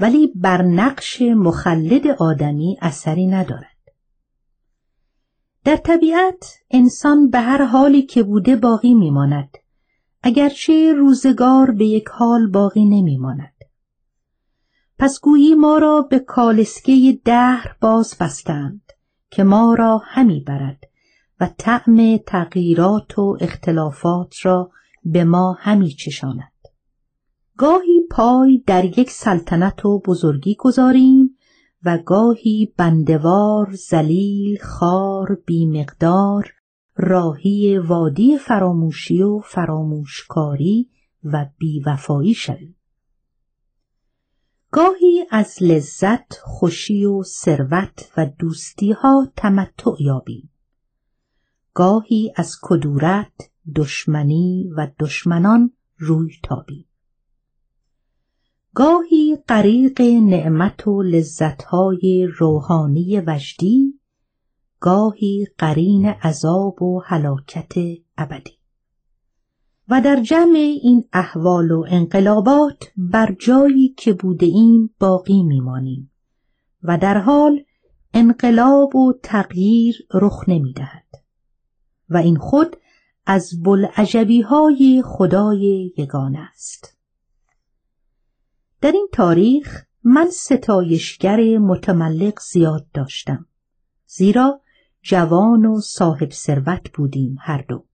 ولی 0.00 0.32
بر 0.34 0.62
نقش 0.62 1.22
مخلد 1.22 2.06
آدمی 2.06 2.78
اثری 2.80 3.26
ندارد. 3.26 3.78
در 5.64 5.76
طبیعت 5.76 6.58
انسان 6.70 7.30
به 7.30 7.40
هر 7.40 7.64
حالی 7.64 8.02
که 8.02 8.22
بوده 8.22 8.56
باقی 8.56 8.94
میماند. 8.94 9.61
اگرچه 10.22 10.92
روزگار 10.92 11.70
به 11.70 11.86
یک 11.86 12.08
حال 12.08 12.46
باقی 12.46 12.84
نمیماند. 12.84 13.54
پس 14.98 15.20
گویی 15.20 15.54
ما 15.54 15.78
را 15.78 16.02
به 16.10 16.18
کالسکه 16.18 17.20
دهر 17.24 17.76
باز 17.80 18.16
بستند 18.20 18.92
که 19.30 19.44
ما 19.44 19.74
را 19.74 20.02
همی 20.04 20.40
برد 20.40 20.84
و 21.40 21.48
طعم 21.58 22.16
تغییرات 22.16 23.18
و 23.18 23.38
اختلافات 23.40 24.34
را 24.42 24.70
به 25.04 25.24
ما 25.24 25.56
همی 25.60 25.90
چشاند. 25.90 26.52
گاهی 27.56 28.00
پای 28.10 28.62
در 28.66 28.98
یک 28.98 29.10
سلطنت 29.10 29.84
و 29.84 30.02
بزرگی 30.06 30.54
گذاریم 30.54 31.36
و 31.84 31.98
گاهی 31.98 32.72
بندوار 32.76 33.72
زلیل 33.72 34.58
خار 34.62 35.38
بیمقدار 35.46 36.52
راهی 37.04 37.78
وادی 37.78 38.38
فراموشی 38.38 39.22
و 39.22 39.38
فراموشکاری 39.38 40.90
و 41.24 41.46
بیوفایی 41.58 42.34
شویم. 42.34 42.76
گاهی 44.70 45.26
از 45.30 45.56
لذت 45.60 46.34
خوشی 46.42 47.04
و 47.04 47.22
ثروت 47.22 48.12
و 48.16 48.26
دوستی 48.38 48.92
ها 48.92 49.32
تمتع 49.36 49.90
یابیم. 50.00 50.50
گاهی 51.74 52.32
از 52.36 52.56
کدورت 52.62 53.50
دشمنی 53.76 54.70
و 54.76 54.88
دشمنان 54.98 55.70
روی 55.98 56.32
تابیم. 56.42 56.86
گاهی 58.74 59.36
غریق 59.48 60.00
نعمت 60.00 60.88
و 60.88 61.02
لذتهای 61.02 62.28
روحانی 62.38 63.20
وجدی 63.26 64.00
گاهی 64.82 65.46
قرین 65.58 66.06
عذاب 66.06 66.82
و 66.82 67.02
هلاکت 67.04 67.72
ابدی. 68.18 68.58
و 69.88 70.00
در 70.00 70.22
جمع 70.22 70.56
این 70.82 71.04
احوال 71.12 71.70
و 71.70 71.84
انقلابات 71.88 72.84
بر 72.96 73.36
جایی 73.40 73.88
که 73.88 74.12
بوده 74.12 74.46
ایم 74.46 74.94
باقی 75.00 75.42
میمانیم 75.42 76.10
و 76.82 76.98
در 76.98 77.18
حال 77.18 77.64
انقلاب 78.14 78.96
و 78.96 79.12
تغییر 79.22 80.06
رخ 80.14 80.44
نمی‌دهد. 80.48 81.06
و 82.08 82.16
این 82.16 82.36
خود 82.36 82.76
از 83.26 83.62
بلعجبی 83.62 84.40
های 84.40 85.02
خدای 85.06 85.92
یگانه 85.96 86.38
است. 86.38 86.96
در 88.80 88.92
این 88.92 89.08
تاریخ 89.12 89.84
من 90.04 90.30
ستایشگر 90.30 91.58
متملق 91.58 92.40
زیاد 92.40 92.86
داشتم 92.94 93.46
زیرا 94.06 94.61
جوان 95.02 95.66
و 95.66 95.80
صاحب 95.80 96.30
ثروت 96.30 96.92
بودیم 96.92 97.36
هر 97.40 97.64
دو 97.68 97.84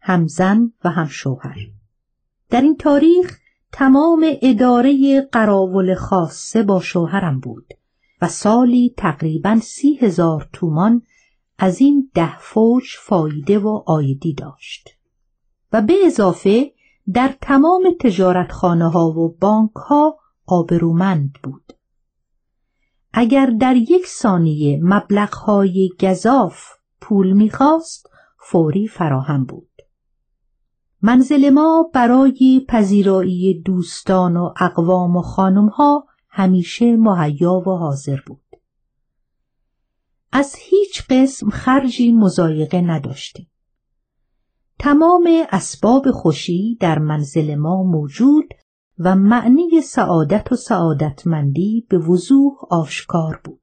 هم 0.00 0.26
زن 0.26 0.72
و 0.84 0.90
هم 0.90 1.06
شوهر. 1.06 1.56
در 2.50 2.60
این 2.60 2.76
تاریخ 2.76 3.38
تمام 3.72 4.26
اداره 4.42 5.20
قراول 5.32 5.94
خاصه 5.94 6.62
با 6.62 6.80
شوهرم 6.80 7.40
بود 7.40 7.74
و 8.22 8.28
سالی 8.28 8.94
تقریبا 8.96 9.58
سی 9.62 9.94
هزار 9.94 10.48
تومان 10.52 11.02
از 11.58 11.80
این 11.80 12.10
ده 12.14 12.38
فوج 12.38 12.84
فایده 12.98 13.58
و 13.58 13.82
آیدی 13.86 14.34
داشت. 14.34 14.88
و 15.72 15.82
به 15.82 15.94
اضافه 16.06 16.72
در 17.12 17.34
تمام 17.40 17.82
تجارتخانه 18.00 18.90
ها 18.90 19.08
و 19.08 19.36
بانک 19.40 19.72
ها 19.72 20.18
آبرومند 20.46 21.32
بود. 21.42 21.75
اگر 23.18 23.46
در 23.60 23.76
یک 23.76 24.06
ثانیه 24.06 24.80
های 25.32 25.90
گذاف 26.00 26.58
پول 27.00 27.32
می‌خواست 27.32 28.10
فوری 28.40 28.88
فراهم 28.88 29.44
بود. 29.44 29.70
منزل 31.02 31.50
ما 31.50 31.90
برای 31.94 32.66
پذیرایی 32.68 33.62
دوستان 33.62 34.36
و 34.36 34.52
اقوام 34.60 35.16
و 35.16 35.22
خانم 35.22 35.68
ها 35.68 36.06
همیشه 36.28 36.96
مهیا 36.96 37.52
و 37.52 37.70
حاضر 37.70 38.20
بود. 38.26 38.56
از 40.32 40.54
هیچ 40.58 41.02
قسم 41.10 41.50
خرجی 41.50 42.12
مزایقه 42.12 42.80
نداشتیم. 42.80 43.50
تمام 44.78 45.28
اسباب 45.52 46.10
خوشی 46.10 46.76
در 46.80 46.98
منزل 46.98 47.54
ما 47.54 47.82
موجود 47.82 48.54
و 48.98 49.16
معنی 49.16 49.80
سعادت 49.80 50.52
و 50.52 50.56
سعادتمندی 50.56 51.86
به 51.88 51.98
وضوح 51.98 52.52
آشکار 52.70 53.40
بود. 53.44 53.60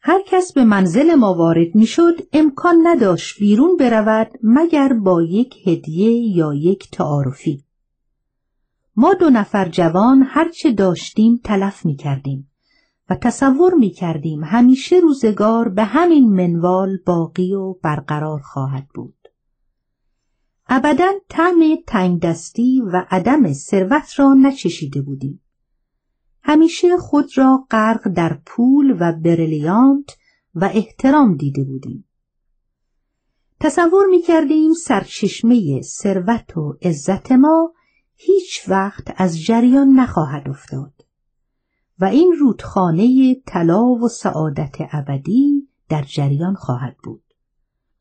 هر 0.00 0.20
کس 0.26 0.52
به 0.52 0.64
منزل 0.64 1.14
ما 1.14 1.34
وارد 1.34 1.74
می‌شد 1.74 2.14
امکان 2.32 2.76
نداشت 2.82 3.38
بیرون 3.38 3.76
برود 3.76 4.30
مگر 4.42 4.92
با 4.92 5.22
یک 5.22 5.68
هدیه 5.68 6.36
یا 6.36 6.54
یک 6.54 6.90
تعارفی. 6.90 7.64
ما 8.96 9.14
دو 9.14 9.30
نفر 9.30 9.68
جوان 9.68 10.22
هرچه 10.28 10.72
داشتیم 10.72 11.40
تلف 11.44 11.86
می 11.86 11.96
کردیم 11.96 12.50
و 13.10 13.14
تصور 13.14 13.74
می 13.74 13.90
کردیم 13.90 14.44
همیشه 14.44 14.96
روزگار 14.96 15.68
به 15.68 15.84
همین 15.84 16.28
منوال 16.28 16.98
باقی 17.06 17.54
و 17.54 17.74
برقرار 17.82 18.40
خواهد 18.40 18.86
بود. 18.94 19.23
ابدا 20.68 21.12
طعم 21.28 21.76
تنگدستی 21.86 22.80
و 22.80 23.06
عدم 23.10 23.52
ثروت 23.52 24.18
را 24.18 24.34
نچشیده 24.34 25.02
بودیم. 25.02 25.40
همیشه 26.42 26.96
خود 26.96 27.38
را 27.38 27.66
غرق 27.70 28.08
در 28.08 28.38
پول 28.46 28.96
و 29.00 29.12
برلیانت 29.12 30.16
و 30.54 30.64
احترام 30.64 31.36
دیده 31.36 31.64
بودیم. 31.64 32.04
تصور 33.60 34.06
می 34.06 34.22
کردیم 34.22 34.72
سرچشمه 34.72 35.82
ثروت 35.82 36.56
و 36.56 36.78
عزت 36.82 37.32
ما 37.32 37.72
هیچ 38.14 38.68
وقت 38.68 39.14
از 39.16 39.42
جریان 39.42 39.88
نخواهد 39.88 40.48
افتاد 40.48 40.92
و 41.98 42.04
این 42.04 42.36
رودخانه 42.40 43.34
طلا 43.46 43.84
و 43.84 44.08
سعادت 44.08 44.76
ابدی 44.92 45.68
در 45.88 46.02
جریان 46.02 46.54
خواهد 46.54 46.96
بود. 47.04 47.23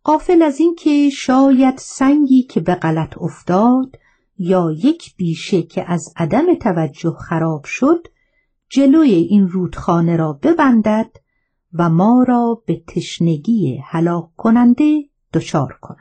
قافل 0.03 0.41
از 0.41 0.59
اینکه 0.59 1.09
شاید 1.09 1.77
سنگی 1.77 2.43
که 2.43 2.59
به 2.59 2.75
غلط 2.75 3.17
افتاد 3.17 3.99
یا 4.37 4.71
یک 4.83 5.15
بیشه 5.15 5.61
که 5.61 5.91
از 5.91 6.13
عدم 6.15 6.55
توجه 6.55 7.15
خراب 7.29 7.65
شد 7.65 8.07
جلوی 8.69 9.13
این 9.13 9.47
رودخانه 9.47 10.17
را 10.17 10.33
ببندد 10.33 11.09
و 11.73 11.89
ما 11.89 12.23
را 12.27 12.63
به 12.65 12.83
تشنگی 12.87 13.81
هلاک 13.83 14.35
کننده 14.37 15.03
دچار 15.33 15.77
کند. 15.81 15.97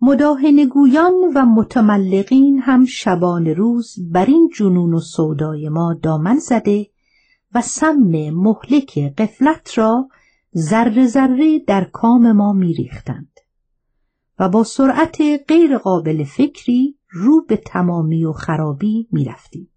مداهنگویان 0.00 1.14
و 1.34 1.46
متملقین 1.46 2.58
هم 2.58 2.84
شبان 2.84 3.46
روز 3.46 3.94
بر 4.12 4.24
این 4.26 4.50
جنون 4.56 4.94
و 4.94 5.00
سودای 5.00 5.68
ما 5.68 5.94
دامن 6.02 6.38
زده 6.38 6.86
و 7.54 7.62
سم 7.62 8.30
مهلک 8.34 8.98
قفلت 9.18 9.78
را 9.78 10.08
ذره 10.56 11.06
ذره 11.06 11.58
در 11.58 11.84
کام 11.84 12.32
ما 12.32 12.52
میریختند 12.52 13.40
و 14.38 14.48
با 14.48 14.64
سرعت 14.64 15.20
غیر 15.48 15.78
قابل 15.78 16.24
فکری 16.24 16.98
رو 17.10 17.44
به 17.48 17.56
تمامی 17.56 18.24
و 18.24 18.32
خرابی 18.32 19.08
می‌رفتیم 19.12 19.70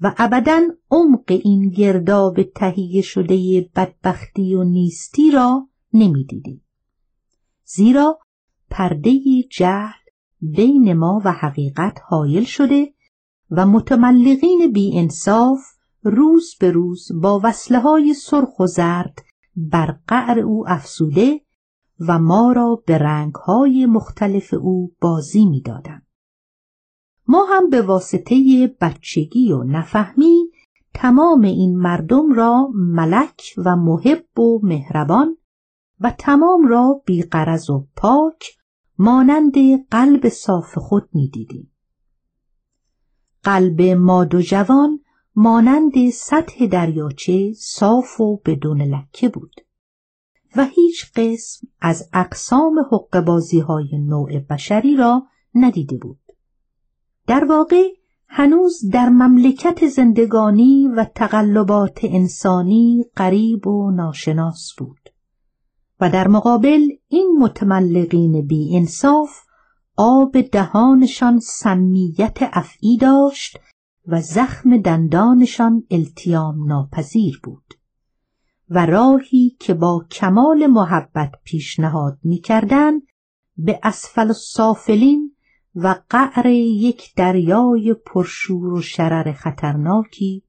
و 0.00 0.14
ابدا 0.18 0.60
عمق 0.90 1.24
این 1.28 1.70
گرداب 1.70 2.42
تهیه 2.42 3.02
شده 3.02 3.68
بدبختی 3.76 4.54
و 4.54 4.64
نیستی 4.64 5.30
را 5.30 5.68
نمی‌دیدیم. 5.92 6.64
زیرا 7.64 8.18
پرده 8.70 9.20
جهل 9.50 10.06
بین 10.40 10.92
ما 10.92 11.22
و 11.24 11.32
حقیقت 11.32 11.98
حایل 12.04 12.44
شده 12.44 12.94
و 13.50 13.66
متملقین 13.66 14.72
بی 14.72 14.98
انصاف 14.98 15.60
روز 16.02 16.54
به 16.60 16.70
روز 16.70 17.08
با 17.22 17.40
وصله 17.44 17.80
های 17.80 18.14
سرخ 18.14 18.60
و 18.60 18.66
زرد 18.66 19.25
بر 19.56 19.98
قعر 20.08 20.38
او 20.38 20.68
افسوده 20.68 21.40
و 22.00 22.18
ما 22.18 22.52
را 22.52 22.82
به 22.86 22.98
رنگهای 22.98 23.86
مختلف 23.86 24.54
او 24.54 24.94
بازی 25.00 25.46
می‌دادند. 25.46 26.06
ما 27.28 27.44
هم 27.44 27.70
به 27.70 27.82
واسطه 27.82 28.66
بچگی 28.80 29.52
و 29.52 29.62
نفهمی 29.62 30.50
تمام 30.94 31.40
این 31.40 31.76
مردم 31.76 32.32
را 32.32 32.68
ملک 32.74 33.54
و 33.56 33.76
محب 33.76 34.38
و 34.38 34.60
مهربان 34.62 35.36
و 36.00 36.14
تمام 36.18 36.68
را 36.68 37.02
بیقرز 37.06 37.70
و 37.70 37.86
پاک 37.96 38.58
مانند 38.98 39.54
قلب 39.90 40.28
صاف 40.28 40.78
خود 40.78 41.08
می‌دیدیم. 41.12 41.72
قلب 43.42 43.82
ماد 43.82 44.34
و 44.34 44.40
جوان 44.40 45.00
مانند 45.36 46.10
سطح 46.10 46.66
دریاچه 46.66 47.52
صاف 47.52 48.20
و 48.20 48.36
بدون 48.44 48.82
لکه 48.82 49.28
بود 49.28 49.60
و 50.56 50.64
هیچ 50.64 51.12
قسم 51.16 51.68
از 51.80 52.08
اقسام 52.12 52.78
حقبازی 52.92 53.60
های 53.60 53.98
نوع 53.98 54.38
بشری 54.38 54.96
را 54.96 55.26
ندیده 55.54 55.96
بود. 55.96 56.18
در 57.26 57.44
واقع 57.44 57.82
هنوز 58.28 58.88
در 58.92 59.08
مملکت 59.08 59.86
زندگانی 59.86 60.88
و 60.88 61.04
تقلبات 61.04 62.00
انسانی 62.02 63.04
قریب 63.16 63.66
و 63.66 63.90
ناشناس 63.90 64.72
بود 64.78 65.10
و 66.00 66.10
در 66.10 66.28
مقابل 66.28 66.82
این 67.08 67.36
متملقین 67.40 68.46
بی 68.46 68.76
انصاف 68.76 69.30
آب 69.96 70.40
دهانشان 70.40 71.40
سمیت 71.40 72.36
افعی 72.40 72.96
داشت 72.96 73.58
و 74.08 74.20
زخم 74.20 74.76
دندانشان 74.76 75.84
التیام 75.90 76.64
ناپذیر 76.66 77.40
بود 77.42 77.74
و 78.70 78.86
راهی 78.86 79.56
که 79.60 79.74
با 79.74 80.06
کمال 80.10 80.66
محبت 80.66 81.32
پیشنهاد 81.44 82.18
می‌کردند 82.22 83.02
به 83.56 83.80
اسفل 83.82 84.26
السافلین 84.26 85.36
و 85.74 85.94
قعر 86.10 86.46
یک 86.46 87.14
دریای 87.16 87.94
پرشور 87.94 88.72
و 88.72 88.82
شرر 88.82 89.32
خطرناکی 89.32 90.42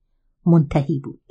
منتهی 0.45 0.99
بود. 0.99 1.21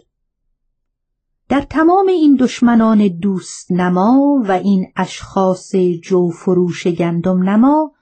در 1.49 1.61
تمام 1.61 2.09
این 2.09 2.37
دشمنان 2.41 3.09
دوست 3.09 3.73
نما 3.73 4.43
و 4.45 4.53
این 4.53 4.87
اشخاص 4.97 5.77
جو 5.77 6.31
فروش 6.31 6.87
گندم 6.87 7.43
نما 7.51 7.93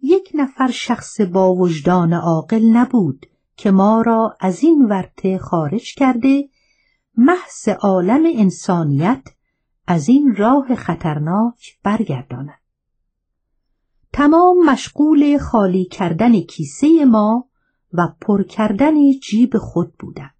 یک 0.00 0.30
نفر 0.34 0.70
شخص 0.70 1.20
با 1.20 1.54
وجدان 1.54 2.12
عاقل 2.12 2.62
نبود 2.62 3.26
که 3.56 3.70
ما 3.70 4.02
را 4.02 4.36
از 4.40 4.62
این 4.62 4.86
ورته 4.86 5.38
خارج 5.38 5.94
کرده 5.94 6.48
محض 7.16 7.68
عالم 7.68 8.22
انسانیت 8.34 9.22
از 9.86 10.08
این 10.08 10.36
راه 10.36 10.74
خطرناک 10.74 11.78
برگرداند. 11.82 12.60
تمام 14.12 14.66
مشغول 14.66 15.38
خالی 15.38 15.84
کردن 15.84 16.40
کیسه 16.40 17.04
ما 17.04 17.48
و 17.92 18.08
پر 18.20 18.42
کردن 18.42 19.12
جیب 19.22 19.58
خود 19.58 19.94
بودند. 19.98 20.35